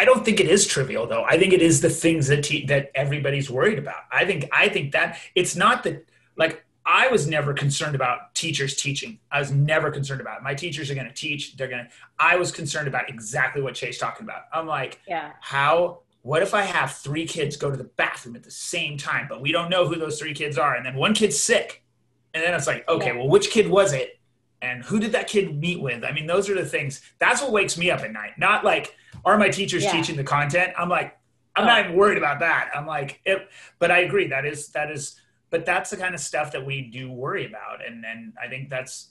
[0.00, 1.24] I don't think it is trivial though.
[1.24, 4.04] I think it is the things that te- that everybody's worried about.
[4.10, 8.76] I think I think that it's not that like I was never concerned about teachers
[8.76, 9.18] teaching.
[9.30, 10.42] I was never concerned about it.
[10.42, 11.54] My teachers are going to teach.
[11.54, 11.90] They're going to.
[12.18, 14.44] I was concerned about exactly what Chey's talking about.
[14.54, 15.32] I'm like, yeah.
[15.42, 15.98] How?
[16.22, 19.42] What if I have three kids go to the bathroom at the same time, but
[19.42, 21.84] we don't know who those three kids are, and then one kid's sick,
[22.32, 23.16] and then it's like, okay, yeah.
[23.16, 24.18] well, which kid was it,
[24.62, 26.04] and who did that kid meet with?
[26.04, 27.02] I mean, those are the things.
[27.18, 28.38] That's what wakes me up at night.
[28.38, 29.92] Not like are my teachers yeah.
[29.92, 30.72] teaching the content?
[30.78, 31.16] I'm like,
[31.56, 31.66] I'm oh.
[31.66, 32.70] not even worried about that.
[32.74, 33.48] I'm like, it,
[33.78, 34.28] but I agree.
[34.28, 37.84] That is, that is, but that's the kind of stuff that we do worry about.
[37.84, 39.10] And, and I think that's,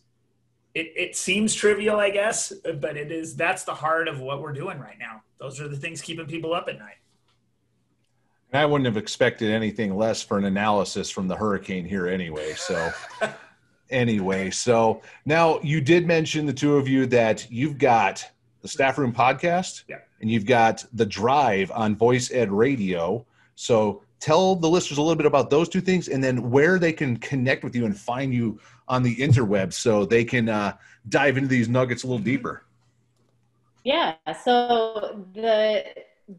[0.74, 4.54] it, it seems trivial, I guess, but it is, that's the heart of what we're
[4.54, 5.24] doing right now.
[5.40, 6.96] Those are the things keeping people up at night.
[8.52, 12.54] And I wouldn't have expected anything less for an analysis from the hurricane here anyway.
[12.54, 12.92] So,
[13.90, 18.28] anyway, so now you did mention the two of you that you've got
[18.62, 20.00] the Staff Room Podcast, yeah.
[20.22, 23.26] and you've got the Drive on VoiceEd Radio.
[23.56, 26.94] So tell the listeners a little bit about those two things, and then where they
[26.94, 30.76] can connect with you and find you on the interweb, so they can uh,
[31.08, 32.64] dive into these nuggets a little deeper.
[33.84, 34.16] Yeah.
[34.44, 35.86] So the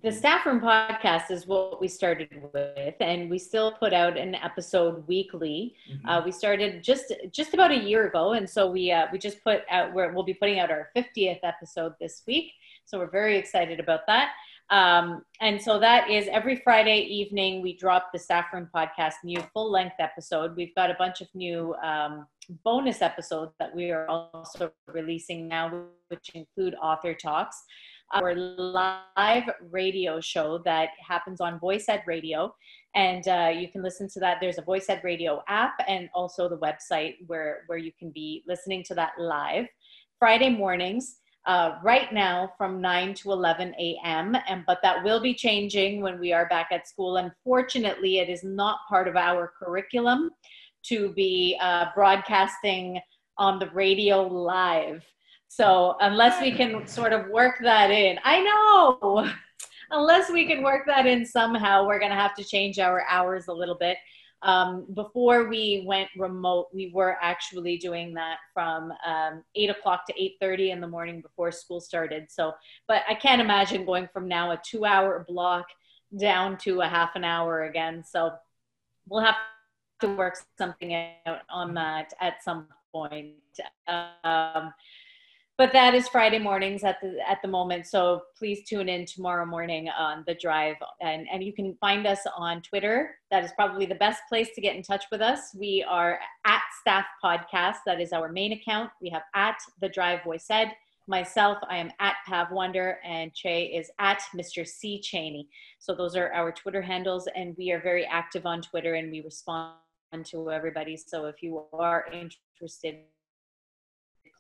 [0.03, 4.37] the staff room podcast is what we started with and we still put out an
[4.37, 6.09] episode weekly mm-hmm.
[6.09, 9.43] uh, we started just just about a year ago and so we uh, we just
[9.43, 12.53] put out we will be putting out our 50th episode this week
[12.85, 14.31] so we're very excited about that
[14.71, 19.41] um, and so that is every friday evening we drop the staff room podcast new
[19.53, 22.27] full length episode we've got a bunch of new um,
[22.65, 27.65] bonus episodes that we are also releasing now which include author talks
[28.13, 32.55] our live radio show that happens on VoiceEd Radio.
[32.95, 34.39] And uh, you can listen to that.
[34.41, 38.83] There's a VoiceEd Radio app and also the website where, where you can be listening
[38.89, 39.67] to that live.
[40.19, 41.17] Friday mornings,
[41.51, 44.37] uh, right now from 9 to 11 a.m.
[44.47, 47.17] And but that will be changing when we are back at school.
[47.17, 50.31] Unfortunately, it is not part of our curriculum
[50.85, 53.01] to be uh, broadcasting
[53.37, 55.03] on the radio live.
[55.49, 59.29] So unless we can sort of work that in, I know,
[59.91, 63.49] unless we can work that in somehow, we're going to have to change our hours
[63.49, 63.97] a little bit.
[64.43, 70.15] Um, before we went remote, we were actually doing that from um, eight o'clock to
[70.23, 72.27] eight thirty in the morning before school started.
[72.31, 72.53] So,
[72.89, 75.67] but I can't imagine going from now a two-hour block
[76.19, 78.03] down to a half an hour again.
[78.03, 78.33] So,
[79.09, 79.37] we'll have
[80.01, 80.95] to work something
[81.27, 83.35] out on that at some point.
[83.87, 84.73] Um,
[85.61, 87.87] but that is Friday mornings at the at the moment.
[87.87, 92.21] So please tune in tomorrow morning on the drive, and and you can find us
[92.35, 93.17] on Twitter.
[93.31, 95.55] That is probably the best place to get in touch with us.
[95.55, 97.77] We are at Staff Podcast.
[97.85, 98.89] That is our main account.
[99.03, 100.71] We have at the Drive VoiceEd.
[101.07, 104.67] Myself, I am at Pav Wander, and Chey is at Mr.
[104.67, 105.47] C Cheney.
[105.79, 109.21] So those are our Twitter handles, and we are very active on Twitter, and we
[109.21, 109.75] respond
[110.25, 110.97] to everybody.
[110.97, 113.01] So if you are interested,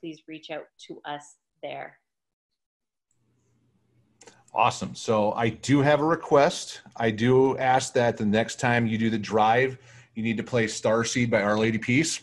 [0.00, 1.98] please reach out to us there.
[4.52, 4.94] Awesome.
[4.94, 6.80] So I do have a request.
[6.96, 9.78] I do ask that the next time you do the drive,
[10.14, 12.20] you need to play Starseed by Our Lady Peace.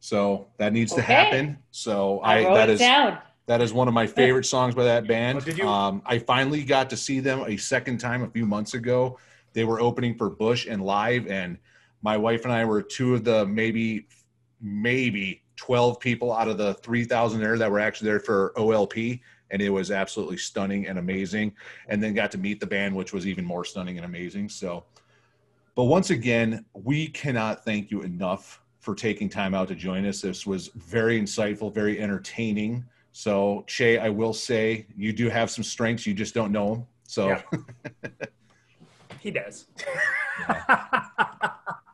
[0.00, 1.02] So that needs okay.
[1.02, 1.58] to happen.
[1.70, 3.18] So I, I that is down.
[3.46, 5.44] that is one of my favorite songs by that band.
[5.60, 9.18] Oh, um, I finally got to see them a second time a few months ago.
[9.52, 11.58] They were opening for Bush and live, and
[12.00, 14.06] my wife and I were two of the maybe
[14.60, 19.62] maybe 12 people out of the 3,000 there that were actually there for OLP and
[19.62, 21.52] it was absolutely stunning and amazing.
[21.88, 24.48] And then got to meet the band, which was even more stunning and amazing.
[24.48, 24.84] So,
[25.74, 30.20] but once again, we cannot thank you enough for taking time out to join us.
[30.20, 32.84] This was very insightful, very entertaining.
[33.12, 36.06] So, Chey, I will say you do have some strengths.
[36.06, 36.86] You just don't know them.
[37.04, 37.42] So, yeah.
[39.20, 39.66] he does.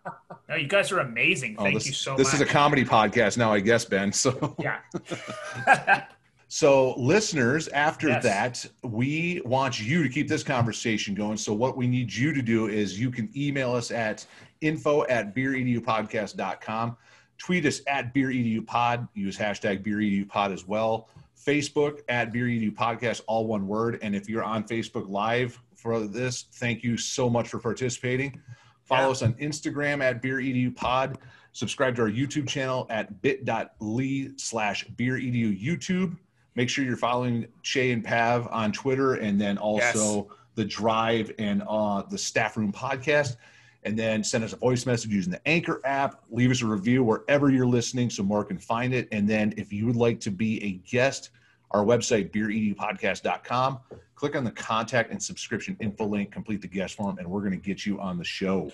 [0.54, 1.56] no, you guys are amazing.
[1.58, 2.32] Oh, Thank oh, this, you so this much.
[2.32, 4.12] This is a comedy podcast now, I guess, Ben.
[4.12, 4.78] So, yeah.
[6.48, 8.22] So, listeners, after yes.
[8.22, 11.36] that, we want you to keep this conversation going.
[11.36, 14.24] So, what we need you to do is you can email us at
[14.60, 16.96] info at beeredupodcast.com,
[17.38, 21.08] tweet us at beeredupod, use hashtag beeredupod as well,
[21.44, 23.98] Facebook at beeredupodcast, all one word.
[24.00, 28.40] And if you're on Facebook Live for this, thank you so much for participating.
[28.84, 29.10] Follow yeah.
[29.10, 31.16] us on Instagram at beeredupod.
[31.52, 36.16] Subscribe to our YouTube channel at bit.ly slash beeredu YouTube
[36.54, 40.38] make sure you're following Chey and Pav on Twitter and then also yes.
[40.54, 43.36] the Drive and uh, the Staff Room podcast.
[43.86, 46.22] And then send us a voice message using the Anchor app.
[46.30, 49.08] Leave us a review wherever you're listening so more can find it.
[49.12, 51.30] And then if you would like to be a guest,
[51.74, 53.80] our website, beeredupodcast.com,
[54.14, 57.52] click on the contact and subscription info link, complete the guest form, and we're going
[57.52, 58.72] to get you on the show.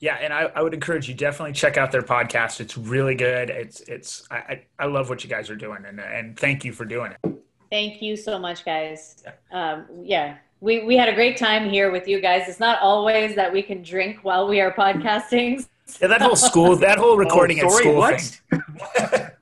[0.00, 2.60] Yeah, and I, I, would encourage you definitely check out their podcast.
[2.60, 3.50] It's really good.
[3.50, 6.84] It's it's I, I love what you guys are doing, and and thank you for
[6.84, 7.42] doing it.
[7.70, 9.22] Thank you so much, guys.
[9.24, 9.72] Yeah.
[9.72, 10.38] Um, yeah.
[10.60, 12.48] We, we had a great time here with you guys.
[12.48, 15.66] It's not always that we can drink while we are podcasting.
[16.00, 19.00] Yeah, that whole school, that whole recording oh, sorry, at school what?
[19.00, 19.30] thing.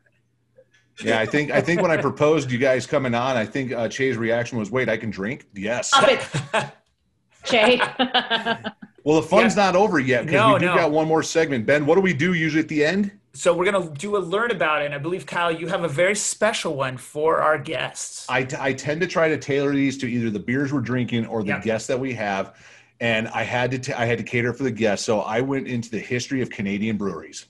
[1.03, 3.88] yeah, I think I think when I proposed you guys coming on, I think uh,
[3.88, 5.88] Chey's reaction was, "Wait, I can drink?" Yes.
[5.88, 6.66] Stop it,
[7.44, 7.80] Chey.
[9.05, 9.64] Well, the fun's yeah.
[9.64, 10.74] not over yet because no, we do no.
[10.74, 11.66] got one more segment.
[11.66, 13.12] Ben, what do we do usually at the end?
[13.32, 14.86] So we're gonna do a learn about it.
[14.86, 18.26] And I believe Kyle, you have a very special one for our guests.
[18.28, 21.26] I, t- I tend to try to tailor these to either the beers we're drinking
[21.26, 21.62] or the yep.
[21.62, 22.57] guests that we have,
[22.98, 25.07] and I had to t- I had to cater for the guests.
[25.07, 27.46] So I went into the history of Canadian breweries.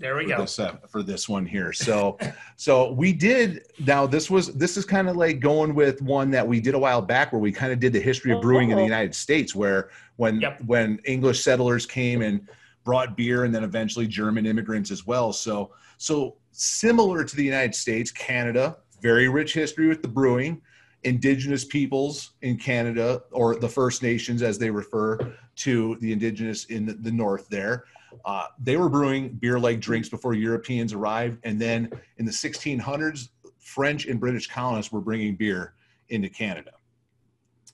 [0.00, 0.40] There we for go.
[0.40, 1.74] This, uh, for this one here.
[1.74, 2.18] So,
[2.56, 3.66] so we did.
[3.80, 6.78] Now this was this is kind of like going with one that we did a
[6.78, 8.72] while back, where we kind of did the history of brewing oh.
[8.72, 8.90] in the.
[8.90, 10.60] United States, where when yep.
[10.64, 12.48] when English settlers came and
[12.82, 15.32] brought beer, and then eventually German immigrants as well.
[15.32, 20.62] So, so similar to the United States, Canada, very rich history with the brewing.
[21.04, 25.18] Indigenous peoples in Canada, or the First Nations as they refer
[25.56, 27.84] to the indigenous in the, the north there
[28.24, 31.38] uh, they were brewing beer like drinks before Europeans arrived.
[31.44, 35.74] And then in the 1600s, French and British colonists were bringing beer
[36.08, 36.72] into Canada.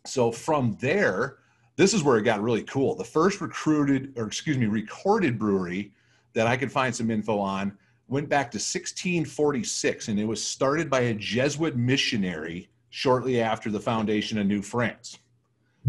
[0.05, 1.39] So from there,
[1.77, 2.95] this is where it got really cool.
[2.95, 5.93] The first recruited, or excuse me, recorded brewery
[6.33, 7.77] that I could find some info on
[8.09, 13.81] went back to 1646, and it was started by a Jesuit missionary shortly after the
[13.81, 15.19] foundation of New France,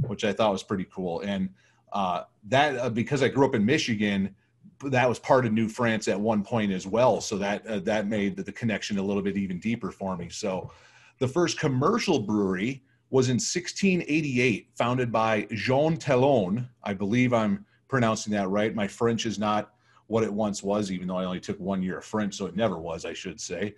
[0.08, 1.22] which I thought was pretty cool.
[1.22, 1.50] And
[1.94, 4.36] uh, that uh, because I grew up in Michigan,
[4.86, 7.22] that was part of New France at one point as well.
[7.22, 10.30] So that uh, that made the, the, connection a little bit even deeper for me.
[10.30, 10.72] So
[11.20, 16.68] the first commercial brewery was in 1688, founded by Jean Talon.
[16.84, 18.76] I believe I'm pronouncing that right.
[18.76, 19.74] My French is not
[20.08, 22.56] what it once was, even though I only took one year of French, so it
[22.56, 23.76] never was, I should say.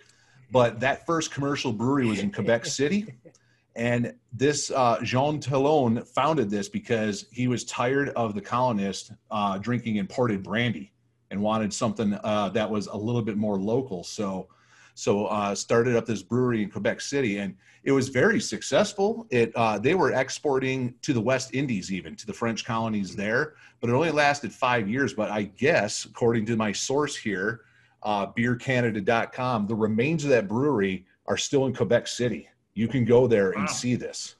[0.50, 3.14] But that first commercial brewery was in Quebec City.
[3.76, 9.58] And this uh, Jean Talon founded this because he was tired of the colonists uh,
[9.58, 10.92] drinking imported brandy
[11.30, 14.02] and wanted something uh, that was a little bit more local.
[14.02, 14.48] So,
[14.94, 17.54] so uh, started up this brewery in Quebec City, and
[17.84, 19.26] it was very successful.
[19.30, 23.54] It uh, they were exporting to the West Indies, even to the French colonies there,
[23.80, 25.14] but it only lasted five years.
[25.14, 27.62] But I guess, according to my source here,
[28.02, 32.48] uh, BeerCanada.com, the remains of that brewery are still in Quebec City
[32.80, 33.60] you can go there wow.
[33.60, 34.36] and see this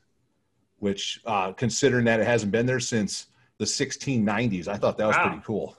[0.79, 3.27] which uh, considering that it hasn't been there since
[3.59, 5.29] the 1690s i thought that was wow.
[5.29, 5.77] pretty cool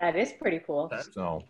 [0.00, 1.42] that is pretty cool so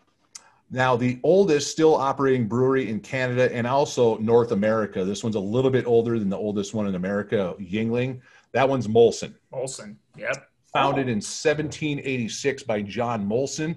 [0.73, 5.41] now the oldest still operating brewery in canada and also north america this one's a
[5.41, 8.21] little bit older than the oldest one in america Yuengling.
[8.53, 13.77] that one's molson molson yep founded in 1786 by John Molson.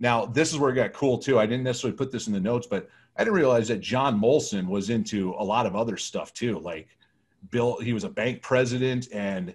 [0.00, 1.38] Now, this is where it got cool too.
[1.38, 4.66] I didn't necessarily put this in the notes, but I didn't realize that John Molson
[4.66, 6.58] was into a lot of other stuff too.
[6.58, 6.88] Like
[7.50, 9.54] Bill, he was a bank president, and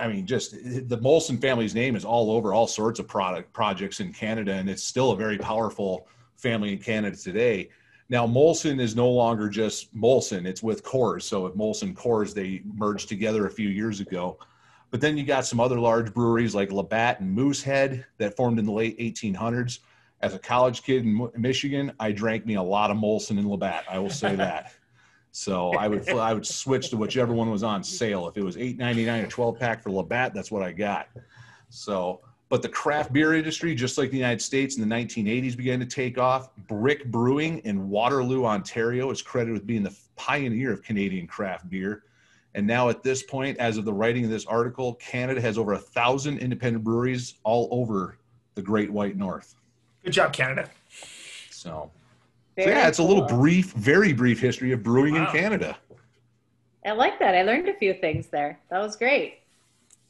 [0.00, 4.00] I mean, just the Molson family's name is all over all sorts of product projects
[4.00, 7.70] in Canada, and it's still a very powerful family in Canada today.
[8.08, 11.22] Now, Molson is no longer just Molson; it's with Coors.
[11.22, 14.38] So, with Molson Coors, they merged together a few years ago.
[14.90, 18.66] But then you got some other large breweries like Labatt and Moosehead that formed in
[18.66, 19.78] the late 1800s.
[20.22, 23.84] As a college kid in Michigan, I drank me a lot of Molson and Labatt.
[23.90, 24.72] I will say that.
[25.32, 28.28] So I would I would switch to whichever one was on sale.
[28.28, 31.08] If it was eight ninety nine a twelve pack for Labatt, that's what I got.
[31.70, 32.20] So,
[32.50, 35.86] but the craft beer industry, just like the United States in the 1980s, began to
[35.86, 36.54] take off.
[36.68, 42.04] Brick Brewing in Waterloo, Ontario, is credited with being the pioneer of Canadian craft beer.
[42.54, 45.72] And now, at this point, as of the writing of this article, Canada has over
[45.72, 48.18] a thousand independent breweries all over
[48.54, 49.54] the Great White North.
[50.04, 50.68] Good job, Canada.
[51.50, 51.90] So,
[52.58, 55.26] so yeah, it's a little brief, very brief history of brewing Wow.
[55.26, 55.76] in Canada.
[56.84, 57.34] I like that.
[57.34, 58.58] I learned a few things there.
[58.70, 59.38] That was great.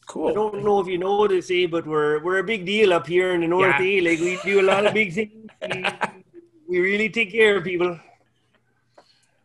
[0.07, 0.29] Cool.
[0.31, 3.35] I don't know if you notice, eh, but we're we're a big deal up here
[3.35, 3.77] in the north.
[3.79, 3.99] Yeah.
[3.99, 4.11] Eh?
[4.11, 5.31] Like we do a lot of big things.
[5.71, 5.85] We,
[6.69, 7.99] we really take care of people.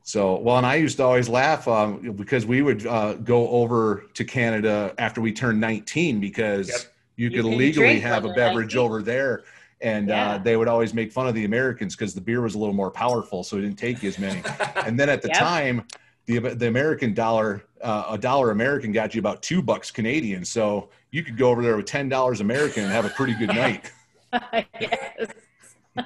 [0.04, 4.06] So, well, and I used to always laugh um, because we would uh, go over
[4.14, 6.80] to Canada after we turned 19 because Yep.
[7.18, 8.80] you You could can legally have a beverage 19.
[8.86, 9.44] over there.
[9.82, 10.32] And Yeah.
[10.32, 12.74] uh, they would always make fun of the Americans because the beer was a little
[12.74, 14.42] more powerful, so it didn't take you as many.
[14.86, 15.38] and then at the Yep.
[15.38, 15.84] time,
[16.26, 20.44] the the American dollar, uh, a dollar American got you about two bucks Canadian.
[20.44, 23.50] So you could go over there with ten dollars American and have a pretty good
[23.56, 23.92] night.
[24.80, 25.28] yes.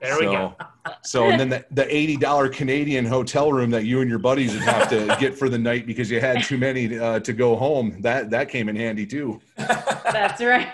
[0.00, 0.56] There we so, go.
[1.02, 4.54] So and then the, the eighty dollar Canadian hotel room that you and your buddies
[4.54, 7.54] would have to get for the night because you had too many uh, to go
[7.54, 8.00] home.
[8.00, 9.40] That that came in handy too.
[9.58, 10.68] That's right.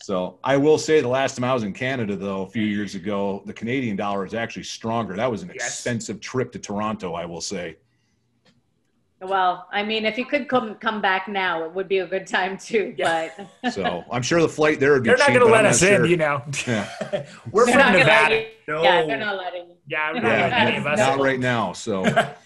[0.00, 2.94] So I will say the last time I was in Canada though, a few years
[2.94, 5.16] ago, the Canadian dollar is actually stronger.
[5.16, 5.66] That was an Yes.
[5.66, 7.76] expensive trip to Toronto, I will say.
[9.20, 12.28] Well, I mean, if you could come come back now, it would be a good
[12.28, 12.94] time too.
[12.96, 13.28] Yeah.
[13.62, 15.82] But So I'm sure the flight there would be They're not going to let us
[15.82, 16.42] not in, you know.
[16.66, 16.88] Yeah.
[17.50, 18.34] We're They're from not gonna let Nevada.
[18.36, 18.82] you- No.
[18.84, 19.66] yeah, they're not letting.
[19.68, 19.74] you.
[19.88, 21.72] Yeah, we're not letting Yeah, any not right now.
[21.72, 22.38] So, but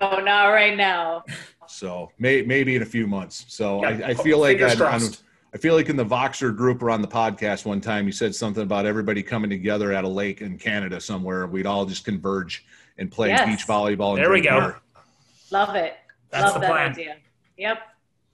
[0.00, 1.24] No, not right now.
[1.66, 3.44] so may, maybe in a few months.
[3.48, 5.24] So Yeah, I, I feel like I'd- I'm- crossed.
[5.52, 8.34] I feel like in the Voxer group or on the podcast one time, you said
[8.34, 11.46] something about everybody coming together at a lake in Canada somewhere.
[11.48, 12.64] We'd all just converge
[12.98, 13.46] and play Yes.
[13.48, 14.10] beach volleyball.
[14.14, 14.60] And There we go.
[14.60, 14.76] beer.
[15.50, 15.94] Love it.
[16.30, 16.90] That's Love the that plan.
[16.92, 17.16] idea.
[17.56, 17.78] Yep.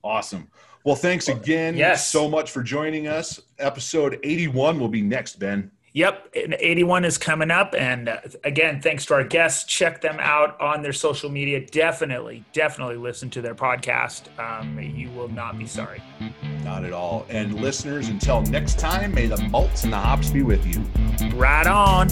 [0.04, 0.48] Awesome.
[0.84, 2.06] Well, thanks again Yes.
[2.06, 3.40] so much for joining us.
[3.58, 5.70] Episode 81 will be next, Ben.
[5.97, 7.74] Yep, and 81 is coming up.
[7.74, 9.64] And uh, again, thanks to our guests.
[9.64, 11.64] Check them out on their social media.
[11.64, 14.24] Definitely, definitely listen to their podcast.
[14.38, 16.03] Um, you will not be sorry.
[16.62, 17.24] Not at all.
[17.30, 20.80] And listeners, until next time, may the malts and the hops be with you.
[21.30, 22.09] Right on.